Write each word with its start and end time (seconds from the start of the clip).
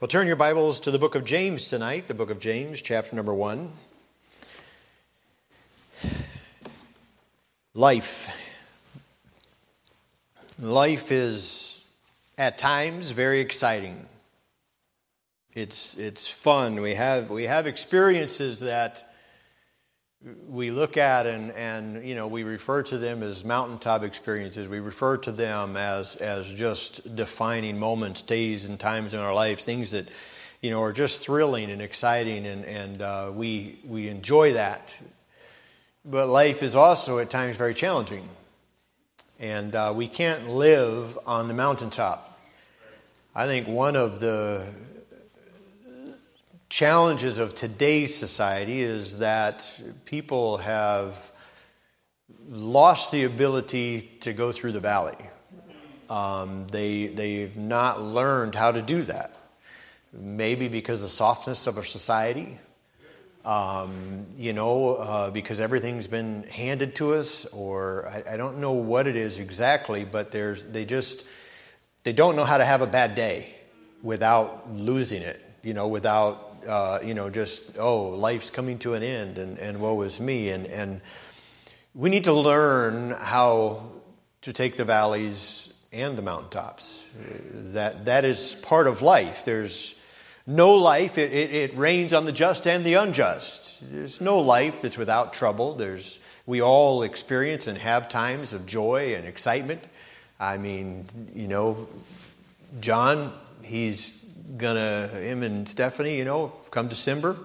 Well, 0.00 0.08
turn 0.08 0.26
your 0.26 0.36
Bibles 0.36 0.80
to 0.80 0.90
the 0.90 0.98
book 0.98 1.14
of 1.14 1.24
James 1.24 1.68
tonight, 1.68 2.06
the 2.06 2.14
book 2.14 2.30
of 2.30 2.38
James, 2.38 2.80
chapter 2.82 3.16
number 3.16 3.32
one. 3.32 3.72
Life. 7.74 8.28
Life 10.60 11.10
is 11.12 11.82
at 12.38 12.58
times 12.58 13.10
very 13.10 13.40
exciting. 13.40 14.06
It's, 15.54 15.96
it's 15.96 16.28
fun. 16.28 16.80
We 16.80 16.94
have, 16.94 17.30
we 17.30 17.44
have 17.44 17.66
experiences 17.66 18.60
that 18.60 19.15
we 20.48 20.70
look 20.70 20.96
at 20.96 21.26
and, 21.26 21.52
and 21.52 22.04
you 22.06 22.14
know 22.14 22.26
we 22.26 22.42
refer 22.42 22.82
to 22.82 22.98
them 22.98 23.22
as 23.22 23.44
mountaintop 23.44 24.02
experiences. 24.02 24.68
We 24.68 24.80
refer 24.80 25.18
to 25.18 25.32
them 25.32 25.76
as 25.76 26.16
as 26.16 26.52
just 26.52 27.14
defining 27.16 27.78
moments 27.78 28.22
days 28.22 28.64
and 28.64 28.78
times 28.78 29.14
in 29.14 29.20
our 29.20 29.34
lives 29.34 29.64
things 29.64 29.92
that 29.92 30.08
you 30.60 30.70
know 30.70 30.82
are 30.82 30.92
just 30.92 31.22
thrilling 31.22 31.70
and 31.70 31.82
exciting 31.82 32.46
and 32.46 32.64
and 32.64 33.02
uh, 33.02 33.30
we 33.32 33.78
we 33.84 34.08
enjoy 34.08 34.54
that. 34.54 34.94
But 36.04 36.28
life 36.28 36.62
is 36.62 36.74
also 36.74 37.18
at 37.18 37.30
times 37.30 37.56
very 37.56 37.74
challenging. 37.74 38.28
And 39.38 39.74
uh, 39.74 39.92
we 39.94 40.08
can't 40.08 40.48
live 40.48 41.18
on 41.26 41.48
the 41.48 41.52
mountaintop. 41.52 42.40
I 43.34 43.46
think 43.46 43.68
one 43.68 43.96
of 43.96 44.18
the 44.18 44.66
challenges 46.68 47.38
of 47.38 47.54
today's 47.54 48.14
society 48.14 48.80
is 48.80 49.18
that 49.18 49.80
people 50.04 50.58
have 50.58 51.30
lost 52.48 53.12
the 53.12 53.24
ability 53.24 54.00
to 54.20 54.32
go 54.32 54.52
through 54.52 54.72
the 54.72 54.80
valley. 54.80 55.16
Um, 56.08 56.66
they, 56.68 57.06
they've 57.06 57.56
not 57.56 58.00
learned 58.00 58.54
how 58.54 58.72
to 58.72 58.82
do 58.82 59.02
that. 59.02 59.36
Maybe 60.12 60.68
because 60.68 61.02
of 61.02 61.06
the 61.06 61.10
softness 61.10 61.66
of 61.66 61.76
our 61.76 61.84
society, 61.84 62.58
um, 63.44 64.26
you 64.36 64.52
know, 64.52 64.94
uh, 64.94 65.30
because 65.30 65.60
everything's 65.60 66.06
been 66.06 66.42
handed 66.44 66.96
to 66.96 67.14
us, 67.14 67.44
or 67.46 68.08
I, 68.08 68.34
I, 68.34 68.36
don't 68.36 68.58
know 68.58 68.72
what 68.72 69.06
it 69.06 69.14
is 69.14 69.38
exactly, 69.38 70.04
but 70.04 70.32
there's, 70.32 70.66
they 70.66 70.84
just, 70.84 71.26
they 72.02 72.12
don't 72.12 72.34
know 72.34 72.44
how 72.44 72.58
to 72.58 72.64
have 72.64 72.82
a 72.82 72.88
bad 72.88 73.14
day 73.14 73.54
without 74.02 74.68
losing 74.72 75.22
it, 75.22 75.40
you 75.62 75.74
know, 75.74 75.86
without 75.86 76.45
uh, 76.66 77.00
you 77.04 77.14
know, 77.14 77.30
just, 77.30 77.78
oh, 77.78 78.08
life's 78.08 78.50
coming 78.50 78.78
to 78.80 78.94
an 78.94 79.02
end 79.02 79.38
and, 79.38 79.58
and 79.58 79.80
woe 79.80 80.02
is 80.02 80.20
me. 80.20 80.50
And, 80.50 80.66
and 80.66 81.00
we 81.94 82.10
need 82.10 82.24
to 82.24 82.32
learn 82.32 83.10
how 83.10 83.80
to 84.42 84.52
take 84.52 84.76
the 84.76 84.84
valleys 84.84 85.72
and 85.92 86.16
the 86.16 86.22
mountaintops. 86.22 87.04
That, 87.72 88.04
that 88.04 88.24
is 88.24 88.54
part 88.54 88.86
of 88.86 89.02
life. 89.02 89.44
There's 89.44 90.00
no 90.46 90.74
life, 90.74 91.18
it, 91.18 91.32
it, 91.32 91.52
it 91.52 91.76
rains 91.76 92.12
on 92.12 92.24
the 92.24 92.32
just 92.32 92.66
and 92.66 92.84
the 92.84 92.94
unjust. 92.94 93.78
There's 93.90 94.20
no 94.20 94.38
life 94.38 94.82
that's 94.82 94.98
without 94.98 95.32
trouble. 95.32 95.74
There's, 95.74 96.20
we 96.46 96.62
all 96.62 97.02
experience 97.02 97.66
and 97.66 97.76
have 97.78 98.08
times 98.08 98.52
of 98.52 98.66
joy 98.66 99.16
and 99.16 99.26
excitement. 99.26 99.82
I 100.38 100.58
mean, 100.58 101.06
you 101.34 101.48
know, 101.48 101.88
John, 102.80 103.32
he's 103.64 104.15
gonna 104.56 105.08
him 105.08 105.42
and 105.42 105.68
Stephanie, 105.68 106.16
you 106.16 106.24
know, 106.24 106.52
come 106.70 106.88
December, 106.88 107.36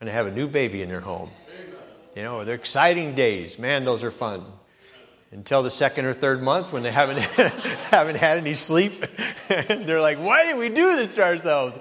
and 0.00 0.08
have 0.08 0.26
a 0.26 0.30
new 0.30 0.48
baby 0.48 0.82
in 0.82 0.88
their 0.88 1.00
home. 1.00 1.30
You 2.16 2.22
know, 2.22 2.44
they're 2.44 2.56
exciting 2.56 3.14
days. 3.14 3.58
Man, 3.58 3.84
those 3.84 4.02
are 4.02 4.10
fun. 4.10 4.44
Until 5.32 5.62
the 5.62 5.70
second 5.70 6.06
or 6.06 6.12
third 6.12 6.42
month 6.42 6.72
when 6.72 6.82
they 6.82 6.90
haven't 6.90 7.18
haven't 7.90 8.16
had 8.16 8.38
any 8.38 8.54
sleep, 8.54 8.94
and 9.48 9.86
they're 9.86 10.00
like, 10.00 10.18
"Why 10.18 10.44
did 10.44 10.58
we 10.58 10.68
do 10.68 10.96
this 10.96 11.14
to 11.14 11.22
ourselves?" 11.22 11.78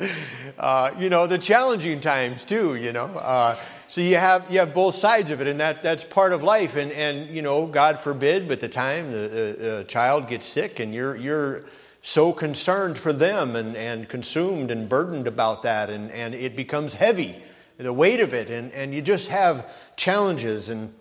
Uh, 0.58 0.92
you 1.00 1.10
know, 1.10 1.26
the 1.26 1.40
challenging 1.40 2.00
times 2.00 2.46
too. 2.46 2.76
You 2.76 2.94
know, 2.94 3.06
uh, 3.06 3.58
so 3.88 4.02
you 4.02 4.18
have 4.18 4.46
you 4.52 4.60
have 4.60 4.76
both 4.76 4.94
sides 4.94 5.32
of 5.32 5.42
it, 5.42 5.48
and 5.48 5.60
that 5.62 5.82
that's 5.82 6.04
part 6.04 6.32
of 6.32 6.44
life. 6.44 6.76
And 6.76 6.92
and 6.92 7.28
you 7.28 7.42
know, 7.42 7.66
God 7.66 7.98
forbid, 7.98 8.48
but 8.48 8.60
the 8.60 8.70
time 8.70 9.12
the 9.12 9.84
child 9.88 10.30
gets 10.30 10.46
sick, 10.46 10.80
and 10.80 10.94
you're 10.94 11.16
you're 11.16 11.66
so 12.02 12.32
concerned 12.32 12.98
for 12.98 13.12
them 13.12 13.56
and, 13.56 13.76
and 13.76 14.08
consumed 14.08 14.72
and 14.72 14.88
burdened 14.88 15.28
about 15.28 15.64
that, 15.64 15.90
and, 15.90 16.12
and 16.12 16.34
it 16.34 16.56
becomes 16.56 16.94
heavy, 16.94 17.36
the 17.78 17.94
weight 17.94 18.20
of 18.20 18.34
it, 18.34 18.50
and, 18.50 18.72
and 18.74 18.94
you 18.94 19.02
just 19.02 19.28
have 19.30 19.70
challenges. 19.96 20.70
And 20.70 20.94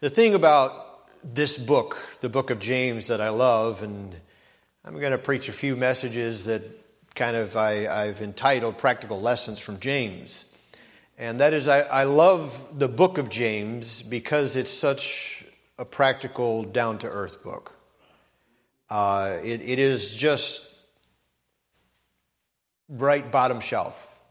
the 0.00 0.10
thing 0.10 0.34
about 0.34 1.08
this 1.34 1.56
book, 1.56 1.96
the 2.20 2.28
book 2.28 2.50
of 2.50 2.58
James, 2.58 3.08
that 3.08 3.20
I 3.20 3.30
love, 3.30 3.82
and 3.82 4.14
I'm 4.84 4.98
going 4.98 5.12
to 5.12 5.18
preach 5.18 5.48
a 5.48 5.52
few 5.52 5.76
messages 5.76 6.44
that 6.44 6.62
kind 7.14 7.36
of 7.36 7.56
I, 7.56 7.86
I've 7.86 8.20
entitled 8.20 8.76
Practical 8.76 9.20
Lessons 9.20 9.58
from 9.58 9.78
James. 9.80 10.44
And 11.16 11.40
that 11.40 11.52
is, 11.52 11.68
I, 11.68 11.80
I 11.80 12.04
love 12.04 12.78
the 12.78 12.88
book 12.88 13.18
of 13.18 13.30
James 13.30 14.02
because 14.02 14.56
it's 14.56 14.70
such 14.70 15.44
a 15.78 15.84
practical, 15.84 16.64
down 16.64 16.98
to 16.98 17.08
earth 17.08 17.42
book. 17.42 17.72
Uh, 18.90 19.38
it, 19.42 19.62
it 19.62 19.78
is 19.78 20.14
just 20.14 20.68
right 22.88 23.30
bottom 23.30 23.60
shelf. 23.60 24.22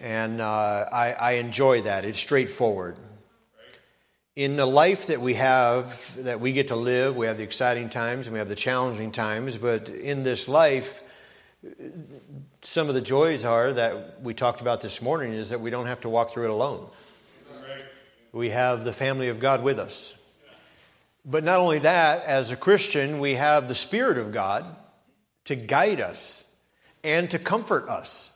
And 0.00 0.40
uh, 0.40 0.86
I, 0.92 1.12
I 1.12 1.32
enjoy 1.32 1.82
that. 1.82 2.04
It's 2.04 2.18
straightforward. 2.18 2.98
In 4.36 4.54
the 4.54 4.66
life 4.66 5.08
that 5.08 5.20
we 5.20 5.34
have, 5.34 6.24
that 6.24 6.38
we 6.38 6.52
get 6.52 6.68
to 6.68 6.76
live, 6.76 7.16
we 7.16 7.26
have 7.26 7.38
the 7.38 7.42
exciting 7.42 7.88
times 7.88 8.28
and 8.28 8.34
we 8.34 8.38
have 8.38 8.48
the 8.48 8.54
challenging 8.54 9.10
times, 9.10 9.58
but 9.58 9.88
in 9.88 10.22
this 10.22 10.48
life, 10.48 11.02
some 12.62 12.88
of 12.88 12.94
the 12.94 13.00
joys 13.00 13.44
are 13.44 13.72
that 13.72 14.22
we 14.22 14.34
talked 14.34 14.60
about 14.60 14.80
this 14.80 15.02
morning 15.02 15.32
is 15.32 15.50
that 15.50 15.60
we 15.60 15.70
don't 15.70 15.86
have 15.86 16.02
to 16.02 16.08
walk 16.08 16.30
through 16.30 16.44
it 16.44 16.50
alone. 16.50 16.88
We 18.30 18.50
have 18.50 18.84
the 18.84 18.92
family 18.92 19.28
of 19.28 19.40
God 19.40 19.64
with 19.64 19.80
us. 19.80 20.17
But 21.24 21.44
not 21.44 21.60
only 21.60 21.80
that, 21.80 22.24
as 22.24 22.50
a 22.50 22.56
Christian, 22.56 23.18
we 23.18 23.34
have 23.34 23.68
the 23.68 23.74
Spirit 23.74 24.18
of 24.18 24.32
God 24.32 24.74
to 25.44 25.56
guide 25.56 26.00
us 26.00 26.42
and 27.04 27.30
to 27.30 27.38
comfort 27.38 27.88
us. 27.88 28.30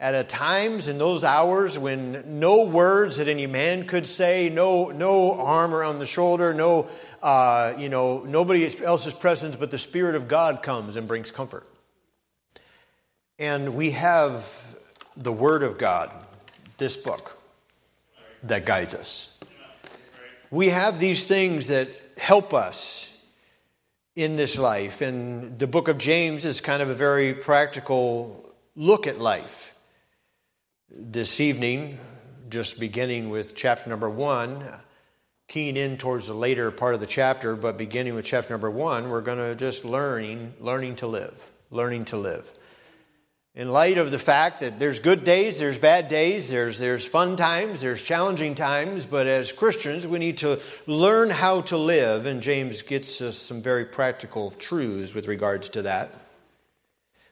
At 0.00 0.14
a 0.14 0.24
times 0.24 0.88
in 0.88 0.98
those 0.98 1.22
hours 1.22 1.78
when 1.78 2.40
no 2.40 2.64
words 2.64 3.18
that 3.18 3.28
any 3.28 3.46
man 3.46 3.86
could 3.86 4.06
say, 4.06 4.50
no, 4.52 4.90
no 4.90 5.40
arm 5.40 5.72
around 5.72 6.00
the 6.00 6.06
shoulder, 6.06 6.52
no, 6.52 6.88
uh, 7.22 7.74
you 7.78 7.88
know, 7.88 8.24
nobody 8.24 8.68
else's 8.82 9.14
presence, 9.14 9.54
but 9.54 9.70
the 9.70 9.78
Spirit 9.78 10.16
of 10.16 10.26
God 10.26 10.62
comes 10.62 10.96
and 10.96 11.06
brings 11.06 11.30
comfort. 11.30 11.66
And 13.38 13.76
we 13.76 13.92
have 13.92 14.76
the 15.16 15.32
Word 15.32 15.62
of 15.62 15.78
God, 15.78 16.10
this 16.78 16.96
book, 16.96 17.38
that 18.42 18.64
guides 18.64 18.94
us. 18.94 19.31
We 20.52 20.68
have 20.68 21.00
these 21.00 21.24
things 21.24 21.68
that 21.68 21.88
help 22.18 22.52
us 22.52 23.08
in 24.14 24.36
this 24.36 24.58
life. 24.58 25.00
And 25.00 25.58
the 25.58 25.66
book 25.66 25.88
of 25.88 25.96
James 25.96 26.44
is 26.44 26.60
kind 26.60 26.82
of 26.82 26.90
a 26.90 26.94
very 26.94 27.32
practical 27.32 28.52
look 28.76 29.06
at 29.06 29.18
life. 29.18 29.74
This 30.90 31.40
evening, 31.40 31.98
just 32.50 32.78
beginning 32.78 33.30
with 33.30 33.56
chapter 33.56 33.88
number 33.88 34.10
one, 34.10 34.62
keying 35.48 35.78
in 35.78 35.96
towards 35.96 36.26
the 36.26 36.34
later 36.34 36.70
part 36.70 36.92
of 36.92 37.00
the 37.00 37.06
chapter, 37.06 37.56
but 37.56 37.78
beginning 37.78 38.14
with 38.14 38.26
chapter 38.26 38.52
number 38.52 38.70
one, 38.70 39.08
we're 39.08 39.22
going 39.22 39.38
to 39.38 39.54
just 39.54 39.86
learning, 39.86 40.52
learning 40.60 40.96
to 40.96 41.06
live, 41.06 41.50
learning 41.70 42.04
to 42.04 42.18
live 42.18 42.46
in 43.54 43.68
light 43.68 43.98
of 43.98 44.10
the 44.10 44.18
fact 44.18 44.60
that 44.60 44.78
there's 44.78 44.98
good 44.98 45.24
days, 45.24 45.58
there's 45.58 45.78
bad 45.78 46.08
days, 46.08 46.48
there's, 46.48 46.78
there's 46.78 47.06
fun 47.06 47.36
times, 47.36 47.82
there's 47.82 48.00
challenging 48.00 48.54
times, 48.54 49.04
but 49.04 49.26
as 49.26 49.52
Christians, 49.52 50.06
we 50.06 50.18
need 50.18 50.38
to 50.38 50.58
learn 50.86 51.28
how 51.28 51.60
to 51.62 51.76
live, 51.76 52.24
and 52.24 52.40
James 52.40 52.80
gets 52.80 53.20
us 53.20 53.36
some 53.36 53.60
very 53.60 53.84
practical 53.84 54.52
truths 54.52 55.14
with 55.14 55.28
regards 55.28 55.68
to 55.70 55.82
that. 55.82 56.10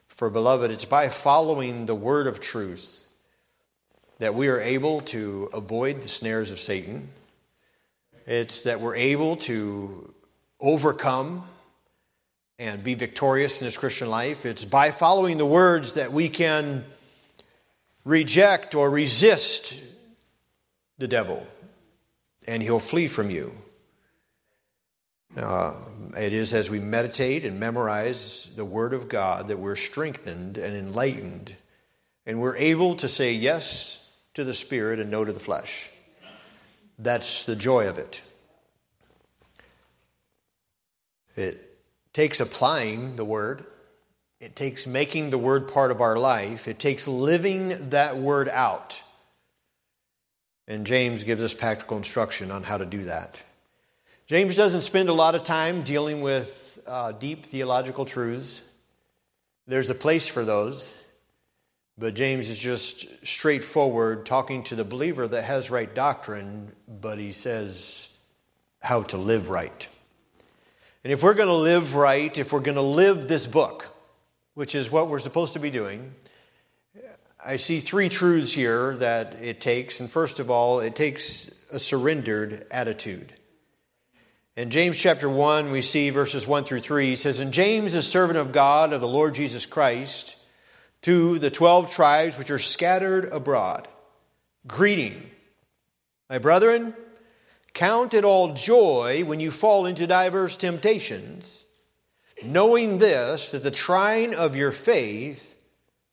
For, 0.07 0.29
beloved, 0.29 0.69
it's 0.69 0.85
by 0.85 1.09
following 1.09 1.87
the 1.87 1.95
word 1.95 2.27
of 2.27 2.39
truth 2.39 3.07
that 4.19 4.35
we 4.35 4.49
are 4.49 4.59
able 4.59 5.01
to 5.01 5.49
avoid 5.51 6.03
the 6.03 6.07
snares 6.07 6.51
of 6.51 6.59
Satan. 6.59 7.09
It's 8.27 8.61
that 8.63 8.79
we're 8.79 8.95
able 8.95 9.37
to 9.37 10.13
overcome 10.59 11.43
and 12.61 12.83
be 12.83 12.93
victorious 12.93 13.59
in 13.59 13.65
this 13.65 13.75
Christian 13.75 14.07
life. 14.07 14.45
It's 14.45 14.65
by 14.65 14.91
following 14.91 15.39
the 15.39 15.47
words 15.47 15.95
that 15.95 16.13
we 16.13 16.29
can 16.29 16.85
reject 18.05 18.75
or 18.75 18.87
resist 18.87 19.75
the 20.99 21.07
devil, 21.07 21.47
and 22.47 22.61
he'll 22.61 22.79
flee 22.79 23.07
from 23.07 23.31
you. 23.31 23.57
Uh, 25.35 25.73
it 26.15 26.33
is 26.33 26.53
as 26.53 26.69
we 26.69 26.79
meditate 26.79 27.45
and 27.45 27.59
memorize 27.59 28.47
the 28.55 28.65
Word 28.65 28.93
of 28.93 29.09
God 29.09 29.47
that 29.47 29.57
we're 29.57 29.75
strengthened 29.75 30.59
and 30.59 30.77
enlightened, 30.77 31.55
and 32.27 32.39
we're 32.39 32.57
able 32.57 32.93
to 32.93 33.07
say 33.07 33.33
yes 33.33 34.07
to 34.35 34.43
the 34.43 34.53
Spirit 34.53 34.99
and 34.99 35.09
no 35.09 35.25
to 35.25 35.33
the 35.33 35.39
flesh. 35.39 35.89
That's 36.99 37.47
the 37.47 37.55
joy 37.55 37.89
of 37.89 37.97
it. 37.97 38.21
It 41.35 41.70
takes 42.13 42.39
applying 42.39 43.15
the 43.15 43.25
word 43.25 43.65
It 44.41 44.55
takes 44.55 44.87
making 44.87 45.29
the 45.29 45.37
word 45.37 45.67
part 45.67 45.91
of 45.91 46.01
our 46.01 46.17
life. 46.17 46.67
It 46.67 46.79
takes 46.79 47.07
living 47.07 47.91
that 47.91 48.17
word 48.17 48.49
out. 48.49 48.99
And 50.67 50.85
James 50.85 51.23
gives 51.23 51.43
us 51.43 51.53
practical 51.53 51.97
instruction 51.97 52.49
on 52.49 52.63
how 52.63 52.79
to 52.79 52.85
do 52.85 53.03
that. 53.03 53.39
James 54.25 54.55
doesn't 54.55 54.81
spend 54.81 55.09
a 55.09 55.13
lot 55.13 55.35
of 55.35 55.43
time 55.43 55.83
dealing 55.83 56.21
with 56.21 56.81
uh, 56.87 57.11
deep 57.11 57.45
theological 57.45 58.03
truths. 58.03 58.63
There's 59.67 59.91
a 59.91 59.95
place 59.95 60.25
for 60.27 60.43
those. 60.43 60.91
But 61.97 62.15
James 62.15 62.49
is 62.49 62.57
just 62.57 63.23
straightforward, 63.27 64.25
talking 64.25 64.63
to 64.63 64.75
the 64.75 64.85
believer 64.85 65.27
that 65.27 65.43
has 65.43 65.69
right 65.69 65.93
doctrine, 65.93 66.71
but 66.87 67.19
he 67.19 67.31
says 67.31 68.09
how 68.79 69.03
to 69.03 69.17
live 69.17 69.49
right. 69.49 69.87
And 71.03 71.11
if 71.11 71.23
we're 71.23 71.33
going 71.33 71.47
to 71.47 71.55
live 71.55 71.95
right, 71.95 72.37
if 72.37 72.53
we're 72.53 72.59
going 72.59 72.75
to 72.75 72.81
live 72.81 73.27
this 73.27 73.47
book, 73.47 73.87
which 74.53 74.75
is 74.75 74.91
what 74.91 75.07
we're 75.07 75.19
supposed 75.19 75.53
to 75.53 75.59
be 75.59 75.71
doing, 75.71 76.13
I 77.43 77.55
see 77.57 77.79
three 77.79 78.07
truths 78.07 78.53
here 78.53 78.95
that 78.97 79.41
it 79.41 79.59
takes. 79.59 79.99
And 79.99 80.09
first 80.09 80.39
of 80.39 80.51
all, 80.51 80.79
it 80.79 80.95
takes 80.95 81.49
a 81.71 81.79
surrendered 81.79 82.67
attitude. 82.69 83.31
In 84.55 84.69
James 84.69 84.95
chapter 84.95 85.27
1, 85.27 85.71
we 85.71 85.81
see 85.81 86.11
verses 86.11 86.45
1 86.45 86.65
through 86.65 86.81
3, 86.81 87.07
he 87.07 87.15
says, 87.15 87.39
And 87.39 87.51
James, 87.51 87.95
a 87.95 88.03
servant 88.03 88.37
of 88.37 88.51
God, 88.51 88.93
of 88.93 89.01
the 89.01 89.07
Lord 89.07 89.33
Jesus 89.33 89.65
Christ, 89.65 90.35
to 91.01 91.39
the 91.39 91.49
12 91.49 91.91
tribes 91.91 92.37
which 92.37 92.51
are 92.51 92.59
scattered 92.59 93.25
abroad, 93.25 93.87
greeting. 94.67 95.31
My 96.29 96.37
brethren, 96.37 96.93
count 97.73 98.13
it 98.13 98.25
all 98.25 98.53
joy 98.53 99.23
when 99.25 99.39
you 99.39 99.51
fall 99.51 99.85
into 99.85 100.07
diverse 100.07 100.57
temptations, 100.57 101.65
knowing 102.43 102.97
this, 102.97 103.51
that 103.51 103.63
the 103.63 103.71
trying 103.71 104.35
of 104.35 104.55
your 104.55 104.71
faith 104.71 105.61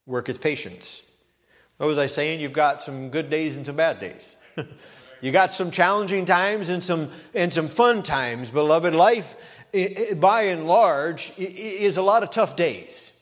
worketh 0.05 0.41
patience. 0.41 1.09
What 1.77 1.87
was 1.87 1.97
I 1.97 2.07
saying? 2.07 2.41
You've 2.41 2.53
got 2.53 2.81
some 2.81 3.09
good 3.09 3.29
days 3.29 3.55
and 3.55 3.65
some 3.65 3.77
bad 3.77 3.99
days. 3.99 4.35
you 5.21 5.31
got 5.31 5.51
some 5.51 5.71
challenging 5.71 6.25
times 6.25 6.69
and 6.69 6.83
some 6.83 7.09
and 7.33 7.53
some 7.53 7.67
fun 7.67 8.03
times, 8.03 8.51
beloved. 8.51 8.93
Life, 8.93 9.35
by 10.17 10.43
and 10.43 10.67
large, 10.67 11.31
is 11.37 11.95
a 11.95 12.01
lot 12.01 12.23
of 12.23 12.31
tough 12.31 12.57
days, 12.57 13.13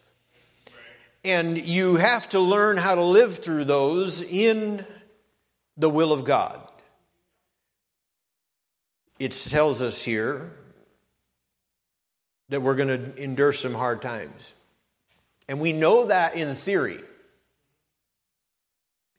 and 1.23 1.55
you 1.57 1.97
have 1.97 2.29
to 2.29 2.39
learn 2.39 2.77
how 2.77 2.95
to 2.95 3.03
live 3.03 3.37
through 3.37 3.65
those 3.65 4.23
in 4.23 4.83
the 5.77 5.89
will 5.89 6.11
of 6.11 6.25
God. 6.25 6.66
It 9.19 9.31
tells 9.31 9.81
us 9.81 10.03
here 10.03 10.51
that 12.49 12.61
we're 12.61 12.75
going 12.75 12.87
to 12.87 13.23
endure 13.23 13.53
some 13.53 13.73
hard 13.73 14.01
times. 14.01 14.53
And 15.47 15.59
we 15.59 15.73
know 15.73 16.05
that 16.07 16.35
in 16.35 16.53
theory. 16.55 16.99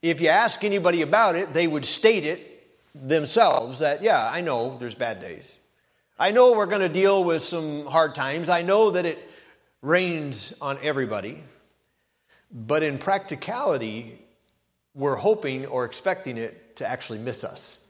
If 0.02 0.20
you 0.20 0.28
ask 0.28 0.62
anybody 0.62 1.02
about 1.02 1.34
it, 1.34 1.52
they 1.52 1.66
would 1.66 1.84
state 1.84 2.24
it 2.24 2.76
themselves 2.94 3.80
that, 3.80 4.02
yeah, 4.02 4.28
I 4.32 4.40
know 4.40 4.78
there's 4.78 4.94
bad 4.94 5.20
days. 5.20 5.56
I 6.18 6.30
know 6.30 6.52
we're 6.52 6.66
going 6.66 6.82
to 6.82 6.88
deal 6.88 7.24
with 7.24 7.42
some 7.42 7.86
hard 7.86 8.14
times. 8.14 8.48
I 8.48 8.62
know 8.62 8.92
that 8.92 9.06
it 9.06 9.18
rains 9.82 10.54
on 10.60 10.78
everybody. 10.82 11.42
But 12.50 12.82
in 12.82 12.98
practicality, 12.98 14.18
we're 14.94 15.16
hoping 15.16 15.66
or 15.66 15.84
expecting 15.84 16.36
it 16.36 16.76
to 16.76 16.88
actually 16.88 17.18
miss 17.18 17.44
us. 17.44 17.82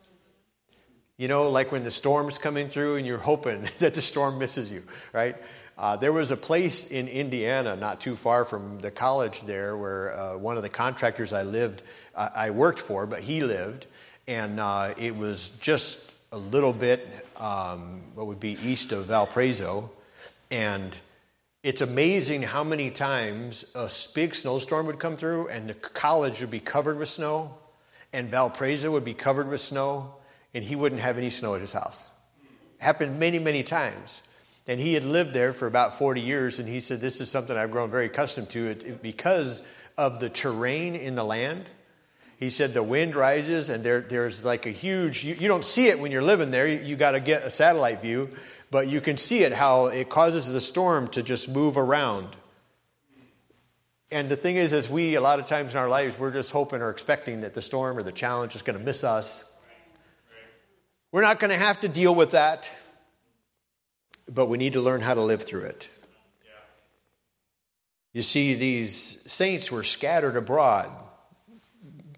You 1.18 1.26
know, 1.26 1.50
like 1.50 1.72
when 1.72 1.82
the 1.82 1.90
storm's 1.90 2.38
coming 2.38 2.68
through 2.68 2.94
and 2.94 3.04
you're 3.04 3.18
hoping 3.18 3.62
that 3.80 3.94
the 3.94 4.02
storm 4.02 4.38
misses 4.38 4.70
you, 4.70 4.84
right? 5.12 5.34
Uh, 5.76 5.96
there 5.96 6.12
was 6.12 6.30
a 6.30 6.36
place 6.36 6.86
in 6.86 7.08
Indiana, 7.08 7.74
not 7.74 8.00
too 8.00 8.14
far 8.14 8.44
from 8.44 8.78
the 8.78 8.92
college 8.92 9.42
there, 9.42 9.76
where 9.76 10.16
uh, 10.16 10.36
one 10.36 10.56
of 10.56 10.62
the 10.62 10.68
contractors 10.68 11.32
I 11.32 11.42
lived, 11.42 11.82
uh, 12.14 12.28
I 12.36 12.50
worked 12.50 12.78
for, 12.78 13.04
but 13.04 13.20
he 13.20 13.42
lived, 13.42 13.86
and 14.28 14.60
uh, 14.60 14.94
it 14.96 15.16
was 15.16 15.50
just 15.58 16.14
a 16.30 16.38
little 16.38 16.72
bit, 16.72 17.04
um, 17.36 18.00
what 18.14 18.28
would 18.28 18.40
be 18.40 18.56
east 18.62 18.92
of 18.92 19.06
Valparaiso, 19.06 19.90
and 20.52 20.96
it's 21.64 21.80
amazing 21.80 22.42
how 22.42 22.62
many 22.62 22.92
times 22.92 23.64
a 23.74 23.90
big 24.14 24.36
snowstorm 24.36 24.86
would 24.86 25.00
come 25.00 25.16
through, 25.16 25.48
and 25.48 25.68
the 25.68 25.74
college 25.74 26.40
would 26.40 26.50
be 26.52 26.60
covered 26.60 26.96
with 26.96 27.08
snow, 27.08 27.56
and 28.12 28.28
Valparaiso 28.28 28.92
would 28.92 29.04
be 29.04 29.14
covered 29.14 29.48
with 29.48 29.60
snow, 29.60 30.14
and 30.54 30.64
he 30.64 30.76
wouldn't 30.76 31.00
have 31.00 31.18
any 31.18 31.30
snow 31.30 31.54
at 31.54 31.60
his 31.60 31.72
house. 31.72 32.10
It 32.78 32.84
happened 32.84 33.18
many, 33.18 33.38
many 33.38 33.62
times. 33.62 34.22
And 34.66 34.78
he 34.78 34.92
had 34.92 35.04
lived 35.04 35.32
there 35.32 35.54
for 35.54 35.66
about 35.66 35.98
40 35.98 36.20
years, 36.20 36.58
and 36.58 36.68
he 36.68 36.80
said, 36.80 37.00
This 37.00 37.22
is 37.22 37.30
something 37.30 37.56
I've 37.56 37.70
grown 37.70 37.90
very 37.90 38.06
accustomed 38.06 38.50
to 38.50 38.66
it, 38.66 38.84
it, 38.84 39.02
because 39.02 39.62
of 39.96 40.20
the 40.20 40.28
terrain 40.28 40.94
in 40.94 41.14
the 41.14 41.24
land. 41.24 41.70
He 42.38 42.50
said 42.50 42.74
the 42.74 42.82
wind 42.82 43.16
rises, 43.16 43.70
and 43.70 43.82
there, 43.82 44.02
there's 44.02 44.44
like 44.44 44.66
a 44.66 44.70
huge, 44.70 45.24
you, 45.24 45.34
you 45.34 45.48
don't 45.48 45.64
see 45.64 45.88
it 45.88 45.98
when 45.98 46.12
you're 46.12 46.22
living 46.22 46.50
there, 46.50 46.68
you, 46.68 46.80
you 46.80 46.96
got 46.96 47.12
to 47.12 47.20
get 47.20 47.42
a 47.42 47.50
satellite 47.50 48.02
view, 48.02 48.28
but 48.70 48.88
you 48.88 49.00
can 49.00 49.16
see 49.16 49.42
it 49.42 49.52
how 49.52 49.86
it 49.86 50.08
causes 50.10 50.52
the 50.52 50.60
storm 50.60 51.08
to 51.08 51.22
just 51.22 51.48
move 51.48 51.76
around. 51.78 52.36
And 54.12 54.28
the 54.28 54.36
thing 54.36 54.56
is, 54.56 54.72
as 54.72 54.88
we, 54.88 55.16
a 55.16 55.20
lot 55.20 55.40
of 55.40 55.46
times 55.46 55.72
in 55.72 55.78
our 55.78 55.88
lives, 55.88 56.18
we're 56.18 56.30
just 56.30 56.50
hoping 56.50 56.80
or 56.80 56.90
expecting 56.90 57.40
that 57.40 57.54
the 57.54 57.62
storm 57.62 57.98
or 57.98 58.02
the 58.02 58.12
challenge 58.12 58.54
is 58.54 58.62
going 58.62 58.78
to 58.78 58.84
miss 58.84 59.02
us. 59.02 59.57
We're 61.10 61.22
not 61.22 61.40
going 61.40 61.50
to 61.50 61.58
have 61.58 61.80
to 61.80 61.88
deal 61.88 62.14
with 62.14 62.32
that 62.32 62.70
but 64.32 64.46
we 64.46 64.58
need 64.58 64.74
to 64.74 64.80
learn 64.80 65.00
how 65.00 65.14
to 65.14 65.22
live 65.22 65.42
through 65.42 65.64
it. 65.64 65.88
You 68.12 68.22
see, 68.22 68.54
these 68.54 69.20
saints 69.30 69.70
were 69.70 69.82
scattered 69.82 70.36
abroad. 70.36 70.90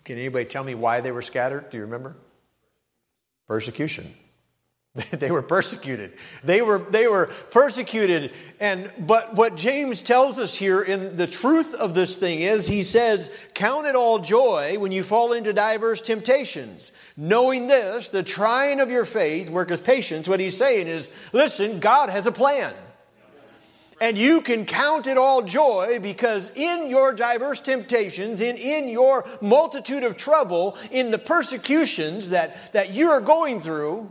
Can 0.05 0.17
anybody 0.19 0.45
tell 0.45 0.65
me 0.65 0.75
why 0.75 1.01
they 1.01 1.13
were 1.13 1.23
scattered? 1.23 1.69
Do 1.71 1.77
you 1.77 1.85
remember? 1.85 2.17
Persecution. 3.47 4.13
they 5.13 5.31
were 5.31 5.43
persecuted. 5.43 6.15
They 6.43 6.63
were, 6.63 6.79
they 6.79 7.07
were 7.07 7.27
persecuted. 7.51 8.33
And, 8.59 8.93
but 8.99 9.35
what 9.35 9.55
James 9.55 10.03
tells 10.03 10.41
us 10.41 10.57
here 10.57 10.83
in 10.83 11.17
the 11.17 11.29
truth 11.29 11.75
of 11.75 11.95
this 11.95 12.19
thing 12.19 12.41
is 12.41 12.67
he 12.67 12.83
says, 12.83 13.31
Count 13.55 13.87
it 13.87 13.95
all 13.95 14.19
joy 14.19 14.79
when 14.81 14.91
you 14.91 15.05
fall 15.05 15.33
into 15.33 15.53
diverse 15.53 16.03
temptations. 16.03 16.91
Knowing 17.17 17.69
this, 17.69 18.09
the 18.09 18.25
trying 18.25 18.81
of 18.81 18.91
your 18.91 19.05
faith 19.05 19.49
worketh 19.49 19.85
patience. 19.85 20.29
What 20.29 20.41
he's 20.41 20.57
saying 20.57 20.89
is, 20.89 21.09
listen, 21.33 21.79
God 21.79 22.11
has 22.11 22.27
a 22.27 22.33
plan. 22.33 22.75
And 24.01 24.17
you 24.17 24.41
can 24.41 24.65
count 24.65 25.07
it 25.07 25.19
all 25.19 25.43
joy 25.43 26.01
because 26.01 26.51
in 26.57 26.89
your 26.89 27.13
diverse 27.13 27.61
temptations, 27.61 28.41
in, 28.41 28.57
in 28.57 28.89
your 28.89 29.29
multitude 29.43 30.03
of 30.03 30.17
trouble, 30.17 30.77
in 30.91 31.11
the 31.11 31.19
persecutions 31.19 32.31
that, 32.31 32.73
that 32.73 32.95
you 32.95 33.11
are 33.11 33.21
going 33.21 33.61
through, 33.61 34.11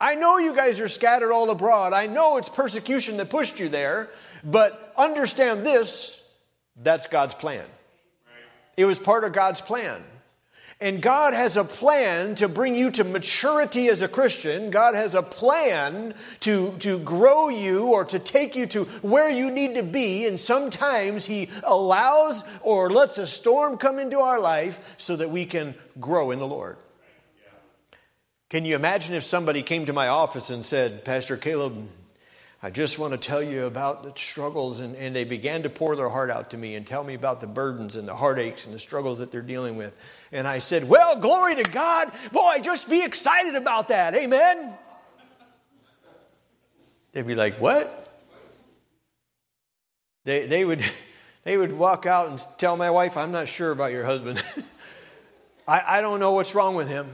I 0.00 0.14
know 0.14 0.38
you 0.38 0.54
guys 0.54 0.80
are 0.80 0.88
scattered 0.88 1.32
all 1.32 1.50
abroad. 1.50 1.92
I 1.92 2.06
know 2.06 2.36
it's 2.36 2.48
persecution 2.48 3.16
that 3.16 3.30
pushed 3.30 3.58
you 3.58 3.68
there, 3.68 4.10
but 4.44 4.92
understand 4.96 5.64
this 5.64 6.22
that's 6.82 7.06
God's 7.06 7.34
plan. 7.34 7.64
It 8.76 8.84
was 8.84 8.98
part 8.98 9.24
of 9.24 9.32
God's 9.32 9.60
plan. 9.60 10.02
And 10.78 11.00
God 11.00 11.32
has 11.32 11.56
a 11.56 11.64
plan 11.64 12.34
to 12.34 12.48
bring 12.48 12.74
you 12.74 12.90
to 12.92 13.04
maturity 13.04 13.88
as 13.88 14.02
a 14.02 14.08
Christian. 14.08 14.70
God 14.70 14.94
has 14.94 15.14
a 15.14 15.22
plan 15.22 16.12
to, 16.40 16.76
to 16.80 16.98
grow 16.98 17.48
you 17.48 17.86
or 17.86 18.04
to 18.04 18.18
take 18.18 18.54
you 18.54 18.66
to 18.66 18.84
where 19.00 19.30
you 19.30 19.50
need 19.50 19.76
to 19.76 19.82
be. 19.82 20.26
And 20.26 20.38
sometimes 20.38 21.24
He 21.24 21.48
allows 21.64 22.44
or 22.60 22.90
lets 22.90 23.16
a 23.16 23.26
storm 23.26 23.78
come 23.78 23.98
into 23.98 24.18
our 24.18 24.38
life 24.38 24.96
so 24.98 25.16
that 25.16 25.30
we 25.30 25.46
can 25.46 25.74
grow 25.98 26.30
in 26.30 26.38
the 26.38 26.46
Lord. 26.46 26.76
Can 28.48 28.64
you 28.64 28.76
imagine 28.76 29.14
if 29.14 29.24
somebody 29.24 29.62
came 29.62 29.86
to 29.86 29.92
my 29.92 30.06
office 30.06 30.50
and 30.50 30.64
said, 30.64 31.04
Pastor 31.04 31.36
Caleb, 31.36 31.88
I 32.62 32.70
just 32.70 32.96
want 32.96 33.12
to 33.12 33.18
tell 33.18 33.42
you 33.42 33.64
about 33.64 34.04
the 34.04 34.12
struggles, 34.14 34.78
and, 34.78 34.94
and 34.94 35.16
they 35.16 35.24
began 35.24 35.64
to 35.64 35.68
pour 35.68 35.96
their 35.96 36.08
heart 36.08 36.30
out 36.30 36.50
to 36.50 36.56
me 36.56 36.76
and 36.76 36.86
tell 36.86 37.02
me 37.02 37.14
about 37.14 37.40
the 37.40 37.48
burdens 37.48 37.96
and 37.96 38.06
the 38.06 38.14
heartaches 38.14 38.66
and 38.66 38.74
the 38.74 38.78
struggles 38.78 39.18
that 39.18 39.32
they're 39.32 39.42
dealing 39.42 39.76
with. 39.76 40.00
And 40.30 40.46
I 40.46 40.60
said, 40.60 40.88
Well, 40.88 41.16
glory 41.20 41.56
to 41.56 41.64
God. 41.64 42.12
Boy, 42.32 42.60
just 42.62 42.88
be 42.88 43.02
excited 43.04 43.56
about 43.56 43.88
that. 43.88 44.14
Amen. 44.14 44.72
They'd 47.12 47.26
be 47.26 47.34
like, 47.34 47.60
What? 47.60 48.04
They, 50.22 50.46
they, 50.46 50.64
would, 50.64 50.84
they 51.42 51.56
would 51.56 51.72
walk 51.72 52.06
out 52.06 52.28
and 52.28 52.46
tell 52.58 52.76
my 52.76 52.90
wife, 52.90 53.16
I'm 53.16 53.32
not 53.32 53.48
sure 53.48 53.72
about 53.72 53.90
your 53.90 54.04
husband. 54.04 54.40
I, 55.68 55.98
I 55.98 56.00
don't 56.00 56.20
know 56.20 56.32
what's 56.32 56.54
wrong 56.54 56.76
with 56.76 56.88
him. 56.88 57.08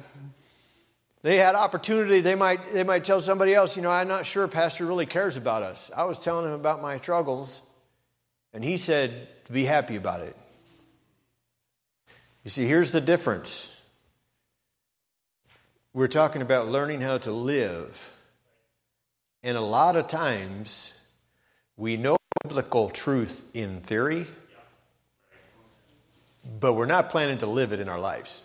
They 1.23 1.37
had 1.37 1.55
opportunity, 1.55 2.21
they 2.21 2.35
might, 2.35 2.73
they 2.73 2.83
might 2.83 3.05
tell 3.05 3.21
somebody 3.21 3.55
else, 3.55 3.77
you 3.77 3.83
know, 3.83 3.91
I'm 3.91 4.09
not 4.09 4.27
sure 4.27 4.49
Pastor 4.49 4.85
really 4.85 5.07
cares 5.07 5.37
about 5.37 5.63
us. 5.63 5.91
I 5.97 6.05
was 6.05 6.19
telling 6.19 6.47
him 6.47 6.53
about 6.53 6.83
my 6.83 6.99
struggles, 6.99 7.63
and 8.53 8.65
he 8.65 8.77
said 8.77 9.29
to 9.45 9.53
be 9.53 9.65
happy 9.65 9.95
about 9.95 10.21
it. 10.21 10.37
You 12.43 12.51
see, 12.51 12.67
here's 12.67 12.91
the 12.91 13.01
difference. 13.01 13.71
We're 15.95 16.09
talking 16.09 16.43
about 16.43 16.67
learning 16.67 17.03
how 17.03 17.19
to 17.19 17.31
live. 17.31 18.13
And 19.45 19.57
a 19.57 19.61
lot 19.61 19.95
of 19.95 20.09
times, 20.09 20.93
we 21.77 21.97
know 21.97 22.17
biblical 22.43 22.91
truth 22.91 23.49
in 23.55 23.81
theory, 23.81 24.27
but 26.59 26.73
we're 26.73 26.87
not 26.87 27.11
planning 27.11 27.39
to 27.39 27.47
live 27.47 27.73
it 27.73 27.79
in 27.79 27.89
our 27.89 28.01
lives. 28.01 28.43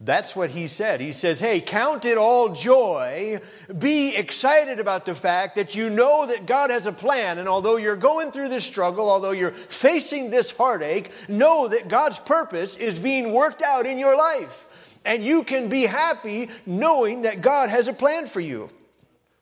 That's 0.00 0.36
what 0.36 0.50
he 0.50 0.68
said. 0.68 1.00
He 1.00 1.10
says, 1.10 1.40
Hey, 1.40 1.60
count 1.60 2.04
it 2.04 2.18
all 2.18 2.50
joy. 2.50 3.40
Be 3.76 4.14
excited 4.14 4.78
about 4.78 5.04
the 5.04 5.14
fact 5.14 5.56
that 5.56 5.74
you 5.74 5.90
know 5.90 6.26
that 6.26 6.46
God 6.46 6.70
has 6.70 6.86
a 6.86 6.92
plan. 6.92 7.38
And 7.38 7.48
although 7.48 7.76
you're 7.76 7.96
going 7.96 8.30
through 8.30 8.48
this 8.48 8.64
struggle, 8.64 9.10
although 9.10 9.32
you're 9.32 9.50
facing 9.50 10.30
this 10.30 10.52
heartache, 10.52 11.10
know 11.28 11.66
that 11.66 11.88
God's 11.88 12.20
purpose 12.20 12.76
is 12.76 13.00
being 13.00 13.32
worked 13.32 13.60
out 13.60 13.86
in 13.86 13.98
your 13.98 14.16
life. 14.16 14.66
And 15.04 15.24
you 15.24 15.42
can 15.42 15.68
be 15.68 15.82
happy 15.82 16.48
knowing 16.64 17.22
that 17.22 17.40
God 17.40 17.68
has 17.68 17.88
a 17.88 17.92
plan 17.92 18.26
for 18.26 18.40
you. 18.40 18.70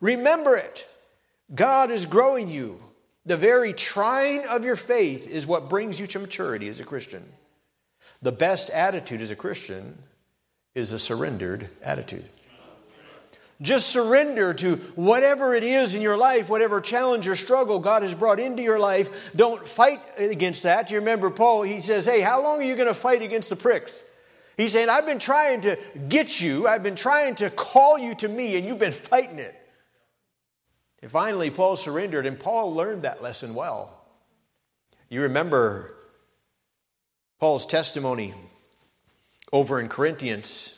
Remember 0.00 0.56
it. 0.56 0.88
God 1.54 1.90
is 1.90 2.06
growing 2.06 2.48
you. 2.48 2.82
The 3.26 3.36
very 3.36 3.74
trying 3.74 4.46
of 4.46 4.64
your 4.64 4.76
faith 4.76 5.28
is 5.28 5.46
what 5.46 5.68
brings 5.68 6.00
you 6.00 6.06
to 6.08 6.18
maturity 6.18 6.68
as 6.68 6.80
a 6.80 6.84
Christian. 6.84 7.24
The 8.22 8.32
best 8.32 8.70
attitude 8.70 9.20
as 9.20 9.30
a 9.30 9.36
Christian 9.36 9.98
is 10.76 10.92
a 10.92 10.98
surrendered 10.98 11.68
attitude. 11.82 12.26
Just 13.62 13.88
surrender 13.88 14.52
to 14.52 14.76
whatever 14.94 15.54
it 15.54 15.64
is 15.64 15.94
in 15.94 16.02
your 16.02 16.18
life, 16.18 16.50
whatever 16.50 16.82
challenge 16.82 17.26
or 17.26 17.34
struggle 17.34 17.78
God 17.78 18.02
has 18.02 18.14
brought 18.14 18.38
into 18.38 18.62
your 18.62 18.78
life. 18.78 19.34
Don't 19.34 19.66
fight 19.66 20.02
against 20.18 20.64
that. 20.64 20.90
You 20.90 20.98
remember 20.98 21.30
Paul, 21.30 21.62
he 21.62 21.80
says, 21.80 22.04
Hey, 22.04 22.20
how 22.20 22.42
long 22.42 22.60
are 22.60 22.64
you 22.64 22.76
going 22.76 22.88
to 22.88 22.94
fight 22.94 23.22
against 23.22 23.48
the 23.48 23.56
pricks? 23.56 24.02
He's 24.58 24.72
saying, 24.72 24.90
I've 24.90 25.06
been 25.06 25.18
trying 25.18 25.62
to 25.62 25.78
get 26.08 26.40
you, 26.40 26.68
I've 26.68 26.82
been 26.82 26.96
trying 26.96 27.36
to 27.36 27.48
call 27.48 27.98
you 27.98 28.14
to 28.16 28.28
me, 28.28 28.56
and 28.56 28.66
you've 28.66 28.78
been 28.78 28.92
fighting 28.92 29.38
it. 29.38 29.54
And 31.00 31.10
finally, 31.10 31.48
Paul 31.48 31.76
surrendered, 31.76 32.26
and 32.26 32.38
Paul 32.38 32.74
learned 32.74 33.02
that 33.02 33.22
lesson 33.22 33.54
well. 33.54 33.98
You 35.08 35.22
remember 35.22 35.94
Paul's 37.38 37.64
testimony 37.64 38.34
over 39.52 39.80
in 39.80 39.88
Corinthians, 39.88 40.74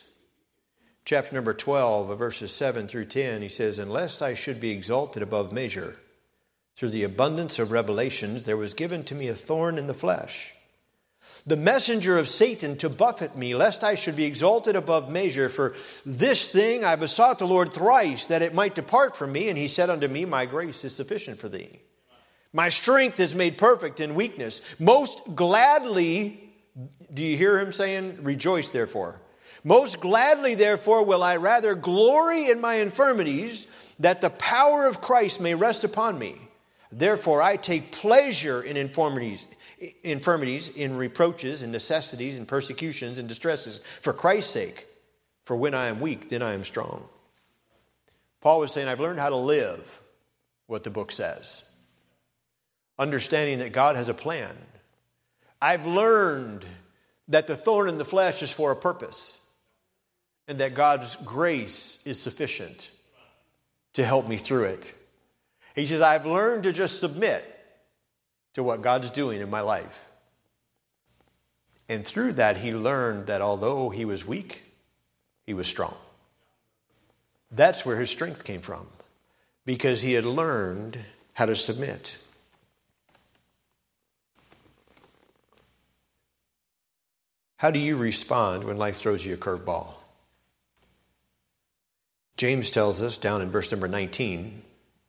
chapter 1.04 1.34
number 1.34 1.54
12, 1.54 2.18
verses 2.18 2.52
7 2.52 2.86
through 2.86 3.06
10, 3.06 3.42
he 3.42 3.48
says, 3.48 3.78
Unless 3.78 4.20
I 4.20 4.34
should 4.34 4.60
be 4.60 4.70
exalted 4.70 5.22
above 5.22 5.52
measure, 5.52 5.96
through 6.76 6.90
the 6.90 7.04
abundance 7.04 7.58
of 7.58 7.72
revelations, 7.72 8.44
there 8.44 8.56
was 8.56 8.74
given 8.74 9.02
to 9.04 9.14
me 9.14 9.28
a 9.28 9.34
thorn 9.34 9.78
in 9.78 9.88
the 9.88 9.94
flesh. 9.94 10.54
The 11.46 11.56
messenger 11.56 12.18
of 12.18 12.28
Satan 12.28 12.76
to 12.78 12.88
buffet 12.88 13.36
me, 13.36 13.54
lest 13.54 13.82
I 13.82 13.94
should 13.94 14.16
be 14.16 14.26
exalted 14.26 14.76
above 14.76 15.10
measure. 15.10 15.48
For 15.48 15.74
this 16.04 16.50
thing 16.50 16.84
I 16.84 16.94
besought 16.94 17.38
the 17.38 17.46
Lord 17.46 17.72
thrice, 17.72 18.26
that 18.26 18.42
it 18.42 18.54
might 18.54 18.74
depart 18.74 19.16
from 19.16 19.32
me. 19.32 19.48
And 19.48 19.56
he 19.56 19.66
said 19.66 19.88
unto 19.88 20.06
me, 20.08 20.24
My 20.24 20.46
grace 20.46 20.84
is 20.84 20.94
sufficient 20.94 21.38
for 21.38 21.48
thee. 21.48 21.80
My 22.52 22.68
strength 22.68 23.18
is 23.18 23.34
made 23.34 23.58
perfect 23.58 23.98
in 23.98 24.14
weakness. 24.14 24.62
Most 24.78 25.34
gladly 25.34 26.47
do 27.12 27.24
you 27.24 27.36
hear 27.36 27.58
him 27.58 27.72
saying, 27.72 28.22
Rejoice, 28.22 28.70
therefore? 28.70 29.20
Most 29.64 30.00
gladly, 30.00 30.54
therefore, 30.54 31.04
will 31.04 31.22
I 31.22 31.36
rather 31.36 31.74
glory 31.74 32.50
in 32.50 32.60
my 32.60 32.74
infirmities, 32.74 33.66
that 33.98 34.20
the 34.20 34.30
power 34.30 34.86
of 34.86 35.00
Christ 35.00 35.40
may 35.40 35.54
rest 35.54 35.82
upon 35.82 36.18
me. 36.18 36.36
Therefore, 36.92 37.42
I 37.42 37.56
take 37.56 37.92
pleasure 37.92 38.62
in 38.62 38.76
infirmities, 38.76 39.46
infirmities, 40.02 40.68
in 40.68 40.96
reproaches, 40.96 41.62
in 41.62 41.72
necessities, 41.72 42.36
in 42.36 42.46
persecutions, 42.46 43.18
and 43.18 43.28
distresses, 43.28 43.80
for 44.00 44.12
Christ's 44.12 44.52
sake. 44.52 44.86
For 45.44 45.56
when 45.56 45.74
I 45.74 45.86
am 45.86 46.00
weak, 46.00 46.28
then 46.28 46.42
I 46.42 46.54
am 46.54 46.64
strong. 46.64 47.08
Paul 48.40 48.60
was 48.60 48.72
saying, 48.72 48.86
I've 48.86 49.00
learned 49.00 49.18
how 49.18 49.30
to 49.30 49.36
live 49.36 50.00
what 50.66 50.84
the 50.84 50.90
book 50.90 51.10
says, 51.10 51.64
understanding 52.98 53.58
that 53.58 53.72
God 53.72 53.96
has 53.96 54.08
a 54.08 54.14
plan 54.14 54.56
I've 55.60 55.86
learned 55.86 56.66
that 57.28 57.46
the 57.46 57.56
thorn 57.56 57.88
in 57.88 57.98
the 57.98 58.04
flesh 58.04 58.42
is 58.42 58.52
for 58.52 58.72
a 58.72 58.76
purpose 58.76 59.40
and 60.46 60.60
that 60.60 60.74
God's 60.74 61.16
grace 61.16 61.98
is 62.04 62.20
sufficient 62.20 62.90
to 63.94 64.04
help 64.04 64.28
me 64.28 64.36
through 64.36 64.64
it. 64.64 64.92
He 65.74 65.86
says, 65.86 66.00
I've 66.00 66.26
learned 66.26 66.62
to 66.64 66.72
just 66.72 67.00
submit 67.00 67.44
to 68.54 68.62
what 68.62 68.82
God's 68.82 69.10
doing 69.10 69.40
in 69.40 69.50
my 69.50 69.60
life. 69.60 70.06
And 71.88 72.06
through 72.06 72.32
that, 72.34 72.58
he 72.58 72.72
learned 72.72 73.26
that 73.26 73.40
although 73.40 73.88
he 73.90 74.04
was 74.04 74.26
weak, 74.26 74.62
he 75.46 75.54
was 75.54 75.66
strong. 75.66 75.94
That's 77.50 77.84
where 77.86 77.98
his 77.98 78.10
strength 78.10 78.44
came 78.44 78.60
from, 78.60 78.86
because 79.64 80.02
he 80.02 80.12
had 80.12 80.24
learned 80.24 80.98
how 81.32 81.46
to 81.46 81.56
submit. 81.56 82.16
How 87.58 87.72
do 87.72 87.80
you 87.80 87.96
respond 87.96 88.62
when 88.62 88.78
life 88.78 88.96
throws 88.96 89.26
you 89.26 89.34
a 89.34 89.36
curveball? 89.36 89.88
James 92.36 92.70
tells 92.70 93.02
us 93.02 93.18
down 93.18 93.42
in 93.42 93.50
verse 93.50 93.72
number 93.72 93.88
19, 93.88 94.62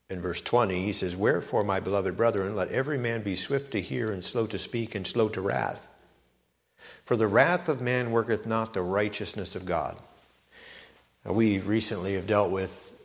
in 0.09 0.21
verse 0.21 0.41
20, 0.41 0.83
he 0.83 0.91
says, 0.91 1.15
Wherefore, 1.15 1.63
my 1.63 1.79
beloved 1.79 2.17
brethren, 2.17 2.55
let 2.55 2.69
every 2.69 2.97
man 2.97 3.21
be 3.21 3.35
swift 3.35 3.71
to 3.73 3.81
hear 3.81 4.09
and 4.09 4.23
slow 4.23 4.47
to 4.47 4.57
speak 4.57 4.95
and 4.95 5.05
slow 5.05 5.29
to 5.29 5.41
wrath. 5.41 5.87
For 7.05 7.15
the 7.15 7.27
wrath 7.27 7.69
of 7.69 7.81
man 7.81 8.09
worketh 8.09 8.47
not 8.47 8.73
the 8.73 8.81
righteousness 8.81 9.55
of 9.55 9.67
God. 9.67 9.95
Now, 11.23 11.33
we 11.33 11.59
recently 11.59 12.15
have 12.15 12.25
dealt 12.25 12.49
with 12.49 12.99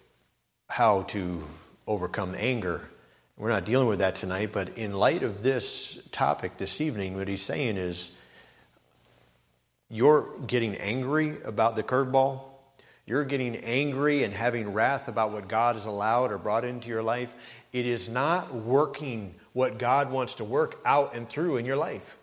how 0.71 1.03
to 1.03 1.45
overcome 1.87 2.35
anger. 2.39 2.89
We're 3.37 3.51
not 3.51 3.67
dealing 3.67 3.89
with 3.89 3.99
that 3.99 4.15
tonight, 4.15 4.53
but 4.55 4.79
in 4.79 4.95
light 4.95 5.23
of 5.23 5.43
this 5.43 6.09
topic 6.13 6.57
this 6.57 6.81
evening, 6.81 7.15
what 7.15 7.29
he's 7.29 7.43
saying 7.43 7.77
is 7.77 8.11
you're 9.95 10.29
getting 10.49 10.75
angry 10.79 11.41
about 11.45 11.77
the 11.77 11.83
curveball, 11.85 12.41
you're 13.07 13.25
getting 13.25 13.55
angry 13.59 14.25
and 14.25 14.35
having 14.35 14.73
wrath 14.73 15.07
about 15.07 15.31
what 15.31 15.47
God 15.47 15.77
has 15.77 15.87
allowed 15.87 16.33
or 16.33 16.39
brought 16.39 16.65
into 16.65 16.89
your 16.89 17.03
life, 17.03 17.33
it 17.73 17.87
is 17.87 18.09
not 18.09 18.53
working 18.53 19.37
what 19.53 19.79
God 19.79 20.11
wants 20.11 20.35
to 20.37 20.45
work 20.45 20.81
out 20.85 21.15
and 21.15 21.29
through 21.29 21.59
in 21.59 21.65
your 21.65 21.77
life. 21.77 22.17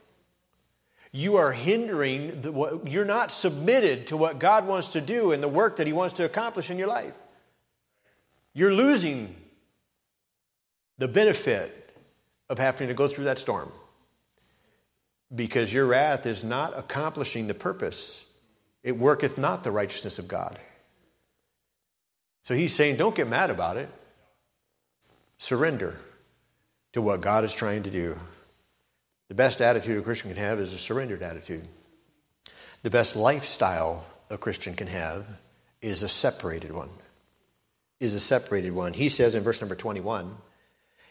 You 1.14 1.38
are 1.38 1.54
hindering, 1.54 2.42
the, 2.42 2.52
what, 2.52 2.90
you're 2.90 3.06
not 3.06 3.32
submitted 3.32 4.08
to 4.08 4.18
what 4.18 4.38
God 4.38 4.68
wants 4.68 4.92
to 4.92 5.00
do 5.00 5.32
and 5.32 5.42
the 5.42 5.48
work 5.48 5.78
that 5.78 5.88
He 5.88 5.94
wants 5.94 6.16
to 6.16 6.26
accomplish 6.26 6.70
in 6.70 6.78
your 6.78 6.90
life. 6.90 7.14
You're 8.54 8.74
losing 8.74 9.34
the 10.98 11.08
benefit 11.08 11.98
of 12.50 12.60
having 12.60 12.90
to 12.90 12.94
go 12.94 13.08
through 13.08 13.24
that 13.26 13.40
storm 13.40 13.72
because 15.34 15.74
your 15.74 15.86
wrath 15.86 16.26
is 16.26 16.44
not 16.44 16.78
accomplishing 16.78 17.48
the 17.48 17.54
purpose. 17.54 18.26
It 18.84 18.98
worketh 18.98 19.38
not 19.38 19.64
the 19.64 19.72
righteousness 19.72 20.20
of 20.20 20.28
God. 20.28 20.60
So 22.42 22.56
he's 22.56 22.76
saying, 22.76 22.98
don't 22.98 23.16
get 23.16 23.28
mad 23.28 23.50
about 23.50 23.78
it. 23.78 23.90
Surrender 25.38 26.00
to 26.94 27.02
what 27.02 27.22
God 27.22 27.44
is 27.44 27.54
trying 27.54 27.84
to 27.84 27.92
do. 27.92 28.18
The 29.30 29.36
best 29.36 29.62
attitude 29.62 29.98
a 29.98 30.02
Christian 30.02 30.34
can 30.34 30.44
have 30.44 30.60
is 30.60 30.74
a 30.74 30.78
surrendered 30.78 31.22
attitude. 31.22 31.68
The 32.84 32.90
best 32.90 33.16
lifestyle 33.16 34.06
a 34.30 34.38
Christian 34.38 34.74
can 34.74 34.88
have 34.88 35.26
is 35.82 36.02
a 36.02 36.08
separated 36.08 36.74
one. 36.74 36.90
Is 38.00 38.16
a 38.16 38.20
separated 38.20 38.74
one. 38.74 38.94
He 38.94 39.10
says 39.10 39.36
in 39.36 39.44
verse 39.44 39.62
number 39.62 39.76
21, 39.76 40.36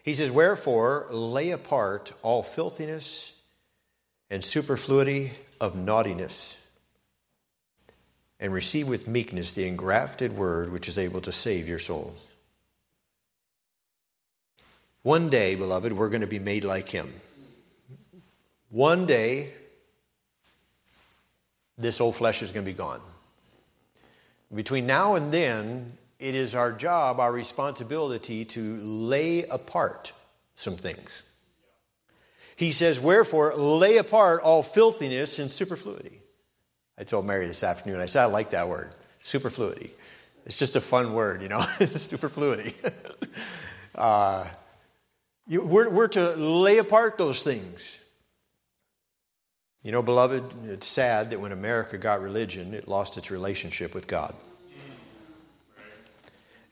he 0.02 0.14
says, 0.14 0.30
Wherefore 0.30 1.06
lay 1.10 1.50
apart 1.50 2.12
all 2.22 2.42
filthiness 2.42 3.32
and 4.30 4.44
superfluity 4.44 5.32
of 5.60 5.76
naughtiness, 5.76 6.56
and 8.38 8.52
receive 8.52 8.88
with 8.88 9.08
meekness 9.08 9.52
the 9.52 9.66
engrafted 9.66 10.36
word 10.36 10.72
which 10.72 10.88
is 10.88 10.98
able 10.98 11.20
to 11.20 11.32
save 11.32 11.68
your 11.68 11.78
souls. 11.78 12.16
One 15.02 15.30
day, 15.30 15.54
beloved, 15.54 15.92
we're 15.92 16.10
going 16.10 16.20
to 16.20 16.26
be 16.26 16.38
made 16.38 16.64
like 16.64 16.88
him. 16.88 17.12
One 18.68 19.06
day, 19.06 19.52
this 21.76 22.00
old 22.00 22.16
flesh 22.16 22.42
is 22.42 22.52
going 22.52 22.64
to 22.64 22.70
be 22.70 22.76
gone. 22.76 23.00
Between 24.54 24.86
now 24.86 25.14
and 25.14 25.32
then, 25.32 25.96
it 26.18 26.34
is 26.34 26.54
our 26.54 26.70
job, 26.70 27.18
our 27.18 27.32
responsibility 27.32 28.44
to 28.44 28.76
lay 28.76 29.44
apart 29.44 30.12
some 30.54 30.76
things. 30.76 31.22
He 32.60 32.72
says, 32.72 33.00
Wherefore, 33.00 33.54
lay 33.54 33.96
apart 33.96 34.42
all 34.42 34.62
filthiness 34.62 35.38
and 35.38 35.50
superfluity. 35.50 36.20
I 36.98 37.04
told 37.04 37.24
Mary 37.24 37.46
this 37.46 37.64
afternoon, 37.64 38.00
I 38.00 38.04
said, 38.04 38.24
I 38.24 38.26
like 38.26 38.50
that 38.50 38.68
word, 38.68 38.90
superfluity. 39.22 39.94
It's 40.44 40.58
just 40.58 40.76
a 40.76 40.80
fun 40.82 41.14
word, 41.14 41.40
you 41.40 41.48
know, 41.48 41.60
superfluity. 41.94 42.74
uh, 43.94 44.46
you, 45.46 45.64
we're, 45.64 45.88
we're 45.88 46.08
to 46.08 46.36
lay 46.36 46.76
apart 46.76 47.16
those 47.16 47.42
things. 47.42 47.98
You 49.82 49.92
know, 49.92 50.02
beloved, 50.02 50.44
it's 50.66 50.86
sad 50.86 51.30
that 51.30 51.40
when 51.40 51.52
America 51.52 51.96
got 51.96 52.20
religion, 52.20 52.74
it 52.74 52.86
lost 52.86 53.16
its 53.16 53.30
relationship 53.30 53.94
with 53.94 54.06
God. 54.06 54.34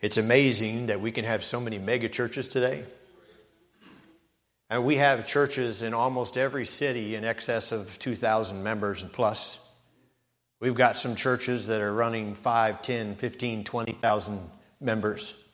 It's 0.02 0.18
amazing 0.18 0.88
that 0.88 1.00
we 1.00 1.12
can 1.12 1.24
have 1.24 1.42
so 1.42 1.58
many 1.58 1.78
mega 1.78 2.10
churches 2.10 2.46
today 2.46 2.84
And 4.70 4.84
we 4.84 4.96
have 4.96 5.26
churches 5.26 5.82
in 5.82 5.94
almost 5.94 6.36
every 6.36 6.66
city 6.66 7.14
in 7.14 7.24
excess 7.24 7.72
of 7.72 7.98
2,000 7.98 8.62
members 8.62 9.02
and 9.02 9.10
plus. 9.10 9.58
We've 10.60 10.74
got 10.74 10.98
some 10.98 11.14
churches 11.14 11.68
that 11.68 11.80
are 11.80 11.92
running 11.92 12.34
5, 12.34 12.82
10, 12.82 13.14
15, 13.14 13.64
20,000 13.64 14.40
members. 14.80 15.44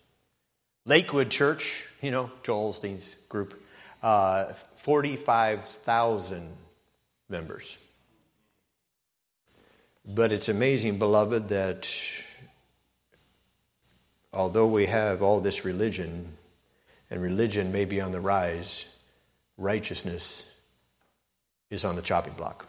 Lakewood 0.84 1.30
Church, 1.30 1.86
you 2.02 2.10
know, 2.10 2.30
Joel 2.42 2.72
Osteen's 2.72 3.14
group, 3.28 3.62
uh, 4.02 4.46
45,000 4.76 6.52
members. 7.28 7.78
But 10.06 10.32
it's 10.32 10.48
amazing, 10.48 10.98
beloved, 10.98 11.48
that 11.48 11.88
although 14.32 14.66
we 14.66 14.86
have 14.86 15.22
all 15.22 15.40
this 15.40 15.64
religion, 15.64 16.36
and 17.10 17.22
religion 17.22 17.72
may 17.72 17.84
be 17.84 18.00
on 18.00 18.12
the 18.12 18.20
rise, 18.20 18.86
righteousness 19.56 20.44
is 21.70 21.84
on 21.84 21.96
the 21.96 22.02
chopping 22.02 22.34
block. 22.34 22.68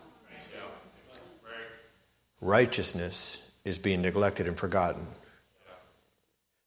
Righteousness 2.42 3.40
is 3.64 3.78
being 3.78 4.02
neglected 4.02 4.48
and 4.48 4.58
forgotten. 4.58 5.08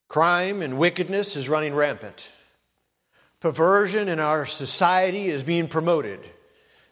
Crime 0.09 0.63
and 0.63 0.79
wickedness 0.79 1.37
is 1.37 1.49
running 1.49 1.75
rampant. 1.75 2.31
Perversion 3.41 4.09
in 4.09 4.19
our 4.19 4.47
society 4.47 5.27
is 5.27 5.43
being 5.43 5.69
promoted. 5.69 6.21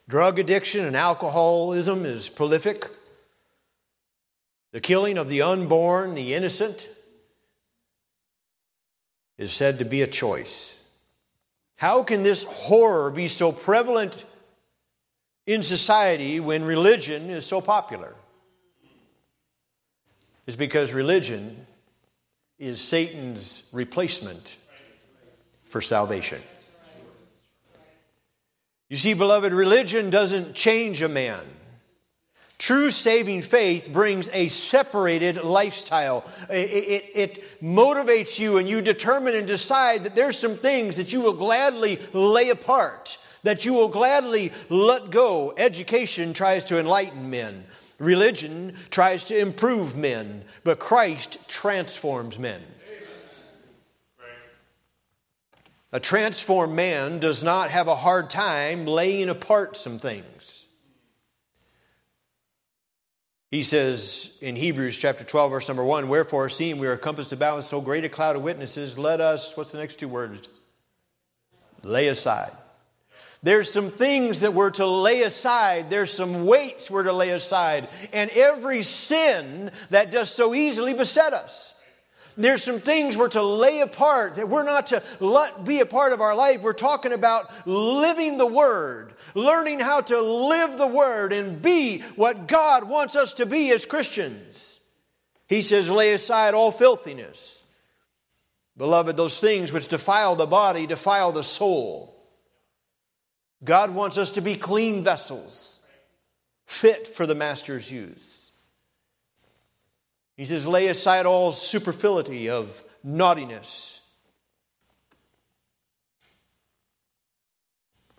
Drug 0.07 0.39
addiction 0.39 0.85
and 0.85 0.95
alcoholism 0.95 2.05
is 2.05 2.29
prolific. 2.29 2.87
The 4.71 4.79
killing 4.79 5.17
of 5.17 5.27
the 5.27 5.41
unborn, 5.41 6.15
the 6.15 6.33
innocent, 6.33 6.87
is 9.37 9.51
said 9.51 9.79
to 9.79 9.85
be 9.85 10.01
a 10.01 10.07
choice. 10.07 10.76
How 11.77 12.03
can 12.03 12.23
this 12.23 12.43
horror 12.43 13.11
be 13.11 13.27
so 13.27 13.51
prevalent 13.51 14.25
in 15.45 15.63
society 15.63 16.39
when 16.39 16.63
religion 16.63 17.29
is 17.29 17.45
so 17.45 17.61
popular? 17.61 18.13
Is 20.47 20.55
because 20.55 20.91
religion 20.91 21.67
is 22.57 22.81
Satan's 22.81 23.63
replacement 23.71 24.57
for 25.65 25.81
salvation. 25.81 26.41
You 28.89 28.97
see, 28.97 29.13
beloved, 29.13 29.53
religion 29.53 30.09
doesn't 30.09 30.53
change 30.55 31.01
a 31.01 31.09
man. 31.09 31.43
True 32.57 32.89
saving 32.89 33.43
faith 33.43 33.93
brings 33.93 34.29
a 34.33 34.49
separated 34.49 35.43
lifestyle. 35.43 36.25
It, 36.49 36.69
it, 36.69 37.11
it, 37.13 37.61
motivates 37.61 38.39
you, 38.39 38.57
and 38.57 38.67
you 38.67 38.81
determine 38.81 39.35
and 39.35 39.45
decide 39.45 40.03
that 40.03 40.15
there's 40.15 40.39
some 40.39 40.55
things 40.55 40.97
that 40.97 41.13
you 41.13 41.21
will 41.21 41.33
gladly 41.33 41.99
lay 42.13 42.49
apart, 42.49 43.19
that 43.43 43.63
you 43.63 43.73
will 43.73 43.89
gladly 43.89 44.51
let 44.69 45.11
go. 45.11 45.53
Education 45.55 46.33
tries 46.33 46.63
to 46.65 46.79
enlighten 46.79 47.29
men, 47.29 47.63
religion 47.99 48.75
tries 48.89 49.23
to 49.25 49.37
improve 49.37 49.95
men, 49.95 50.43
but 50.63 50.79
Christ 50.79 51.47
transforms 51.47 52.39
men. 52.39 52.63
A 55.93 55.99
transformed 55.99 56.73
man 56.73 57.19
does 57.19 57.43
not 57.43 57.69
have 57.69 57.87
a 57.87 57.95
hard 57.95 58.31
time 58.31 58.85
laying 58.85 59.29
apart 59.29 59.77
some 59.77 59.99
things. 59.99 60.56
He 63.49 63.63
says 63.63 64.37
in 64.41 64.57
Hebrews 64.57 64.97
chapter 64.97 65.23
12, 65.23 65.51
verse 65.51 65.67
number 65.69 65.83
1 65.83 66.09
Wherefore, 66.09 66.49
seeing 66.49 66.79
we 66.79 66.87
are 66.87 66.97
compassed 66.97 67.31
about 67.31 67.55
with 67.55 67.65
so 67.65 67.79
great 67.79 68.03
a 68.03 68.09
cloud 68.09 68.35
of 68.35 68.41
witnesses, 68.41 68.97
let 68.97 69.21
us, 69.21 69.55
what's 69.55 69.71
the 69.71 69.77
next 69.77 69.99
two 69.99 70.09
words? 70.09 70.49
Lay 71.83 72.09
aside. 72.09 72.51
There's 73.43 73.71
some 73.71 73.91
things 73.91 74.41
that 74.41 74.53
we're 74.53 74.71
to 74.71 74.85
lay 74.85 75.21
aside. 75.21 75.89
There's 75.89 76.11
some 76.11 76.45
weights 76.45 76.91
we're 76.91 77.03
to 77.03 77.13
lay 77.13 77.29
aside. 77.29 77.87
And 78.11 78.29
every 78.31 78.81
sin 78.81 79.71
that 79.91 80.11
does 80.11 80.29
so 80.29 80.53
easily 80.53 80.93
beset 80.93 81.33
us. 81.33 81.73
There's 82.37 82.63
some 82.63 82.79
things 82.79 83.17
we're 83.17 83.29
to 83.29 83.41
lay 83.41 83.81
apart 83.81 84.35
that 84.35 84.47
we're 84.47 84.63
not 84.63 84.87
to 84.87 85.01
let 85.19 85.65
be 85.65 85.79
a 85.79 85.87
part 85.87 86.13
of 86.13 86.21
our 86.21 86.35
life. 86.35 86.61
We're 86.61 86.73
talking 86.73 87.11
about 87.11 87.51
living 87.67 88.37
the 88.37 88.45
Word, 88.45 89.13
learning 89.33 89.79
how 89.79 90.01
to 90.01 90.21
live 90.21 90.77
the 90.77 90.87
Word 90.87 91.33
and 91.33 91.61
be 91.61 92.01
what 92.15 92.47
God 92.47 92.83
wants 92.83 93.15
us 93.15 93.33
to 93.35 93.47
be 93.47 93.71
as 93.71 93.85
Christians. 93.85 94.79
He 95.47 95.63
says, 95.63 95.89
lay 95.89 96.13
aside 96.13 96.53
all 96.53 96.71
filthiness. 96.71 97.65
Beloved, 98.77 99.17
those 99.17 99.39
things 99.39 99.71
which 99.71 99.87
defile 99.87 100.35
the 100.35 100.45
body 100.45 100.85
defile 100.85 101.31
the 101.31 101.43
soul. 101.43 102.13
God 103.63 103.89
wants 103.95 104.19
us 104.19 104.33
to 104.33 104.41
be 104.41 104.55
clean 104.55 105.03
vessels, 105.03 105.79
fit 106.67 107.07
for 107.07 107.25
the 107.25 107.33
Master's 107.33 107.91
use. 107.91 108.46
He 110.37 110.45
says, 110.45 110.65
lay 110.65 110.87
aside 110.87 111.25
all 111.25 111.51
superfluity 111.51 112.49
of 112.49 112.81
naughtiness 113.03 113.97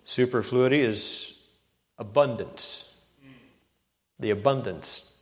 Superfluity 0.09 0.81
is 0.81 1.37
abundance. 1.99 2.99
The 4.19 4.31
abundance. 4.31 5.15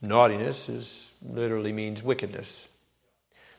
Naughtiness 0.00 0.70
is 0.70 1.12
literally 1.22 1.70
means 1.70 2.02
wickedness. 2.02 2.66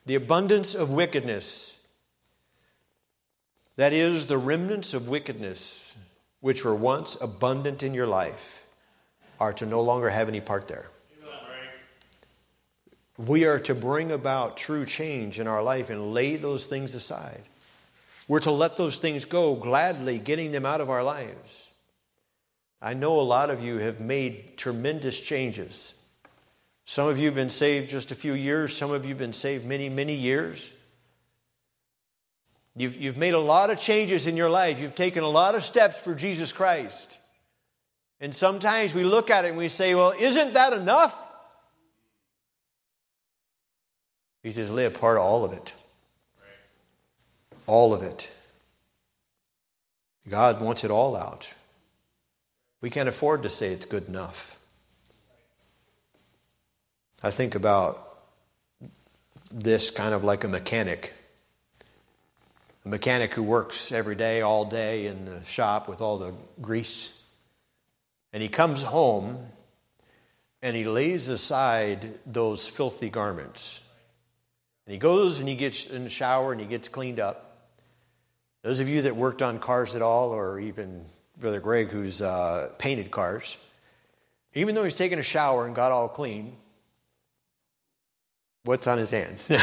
The 0.08 0.16
abundance 0.16 0.74
of 0.74 0.90
wickedness. 0.90 1.80
That 3.76 3.94
is 3.94 4.26
the 4.26 4.40
remnants 4.40 4.96
of 4.96 5.08
wickedness 5.08 5.96
which 6.40 6.66
were 6.66 6.74
once 6.74 7.22
abundant 7.22 7.84
in 7.84 7.94
your 7.94 8.08
life 8.08 8.66
are 9.40 9.54
to 9.54 9.66
no 9.68 9.82
longer 9.82 10.10
have 10.10 10.28
any 10.28 10.42
part 10.42 10.68
there. 10.68 10.90
We 13.18 13.46
are 13.46 13.60
to 13.62 13.74
bring 13.74 14.12
about 14.12 14.58
true 14.58 14.86
change 14.86 15.40
in 15.40 15.48
our 15.48 15.64
life 15.64 15.90
and 15.90 16.14
lay 16.14 16.36
those 16.36 16.68
things 16.68 16.94
aside. 16.94 17.42
We're 18.28 18.42
to 18.42 18.52
let 18.52 18.78
those 18.78 18.98
things 19.00 19.26
go 19.26 19.56
gladly, 19.56 20.20
getting 20.20 20.52
them 20.52 20.66
out 20.66 20.82
of 20.82 20.90
our 20.90 21.04
lives. 21.04 21.70
I 22.82 22.94
know 22.94 23.20
a 23.20 23.22
lot 23.22 23.50
of 23.50 23.64
you 23.64 23.80
have 23.80 24.00
made 24.00 24.58
tremendous 24.58 25.20
changes. 25.20 25.96
Some 26.86 27.08
of 27.08 27.18
you 27.18 27.26
have 27.26 27.36
been 27.36 27.50
saved 27.50 27.90
just 27.90 28.12
a 28.12 28.16
few 28.16 28.34
years, 28.34 28.76
some 28.76 28.92
of 28.92 29.04
you 29.04 29.10
have 29.10 29.18
been 29.18 29.34
saved 29.34 29.66
many, 29.66 29.90
many 29.90 30.14
years. 30.14 30.72
You've, 32.76 32.96
you've 32.96 33.18
made 33.18 33.34
a 33.34 33.40
lot 33.40 33.72
of 33.72 33.80
changes 33.80 34.28
in 34.28 34.38
your 34.38 34.52
life. 34.52 34.80
You've 34.80 34.96
taken 34.96 35.24
a 35.24 35.30
lot 35.30 35.56
of 35.56 35.66
steps 35.66 35.98
for 35.98 36.14
Jesus 36.14 36.52
Christ. 36.52 37.18
And 38.22 38.36
sometimes 38.36 38.94
we 38.94 39.04
look 39.04 39.32
at 39.32 39.46
it 39.46 39.50
and 39.50 39.58
we 39.58 39.68
say, 39.68 39.96
well, 39.96 40.14
isn't 40.18 40.54
that 40.54 40.74
enough? 40.74 41.27
He 44.44 44.52
says, 44.52 44.70
lay 44.72 44.86
apart 44.86 45.18
all 45.18 45.44
of 45.44 45.54
it. 45.54 45.74
All 47.66 47.94
of 47.94 48.02
it. 48.02 48.30
God 50.30 50.62
wants 50.62 50.84
it 50.84 50.92
all 50.92 51.16
out. 51.16 51.54
We 52.82 52.90
can't 52.90 53.10
afford 53.10 53.44
to 53.44 53.50
say 53.50 53.72
it's 53.72 53.86
good 53.86 54.08
enough. 54.08 54.58
I 57.24 57.32
think 57.32 57.56
about 57.56 58.20
this 59.52 59.90
kind 59.90 60.14
of 60.14 60.24
like 60.24 60.44
a 60.44 60.48
mechanic. 60.48 61.14
A 62.86 62.90
mechanic 62.90 63.34
who 63.34 63.44
works 63.44 63.92
every 63.92 64.16
day, 64.16 64.42
all 64.42 64.66
day 64.66 65.08
in 65.08 65.26
the 65.26 65.44
shop 65.44 65.88
with 65.88 66.02
all 66.02 66.18
the 66.18 66.34
grease. 66.62 67.26
And 68.32 68.44
he 68.44 68.50
comes 68.50 68.84
home 68.84 69.48
and 70.62 70.76
he 70.76 70.84
lays 70.84 71.28
aside 71.28 72.08
those 72.26 72.68
filthy 72.68 73.10
garments. 73.10 73.82
And 74.88 74.94
he 74.94 75.00
goes 75.00 75.42
and 75.42 75.50
he 75.50 75.56
gets 75.56 75.88
in 75.88 76.06
the 76.06 76.10
shower 76.10 76.54
and 76.54 76.62
he 76.62 76.66
gets 76.66 76.88
cleaned 76.88 77.20
up. 77.20 77.68
Those 78.64 78.80
of 78.80 78.88
you 78.88 79.02
that 79.02 79.18
worked 79.18 79.42
on 79.42 79.60
cars 79.60 79.96
at 79.96 80.02
all, 80.02 80.32
or 80.32 80.62
even 80.62 81.06
Brother 81.38 81.60
Greg, 81.60 81.90
who's 81.90 82.22
uh, 82.22 82.70
painted 82.78 83.12
cars, 83.12 83.58
even 84.54 84.76
though 84.76 84.86
he's 84.86 84.96
taken 84.96 85.20
a 85.20 85.24
shower 85.24 85.66
and 85.66 85.76
got 85.76 85.92
all 85.92 86.08
clean, 86.08 86.56
what's 88.64 88.88
on 88.88 88.98
his 88.98 89.12
hands? 89.12 89.52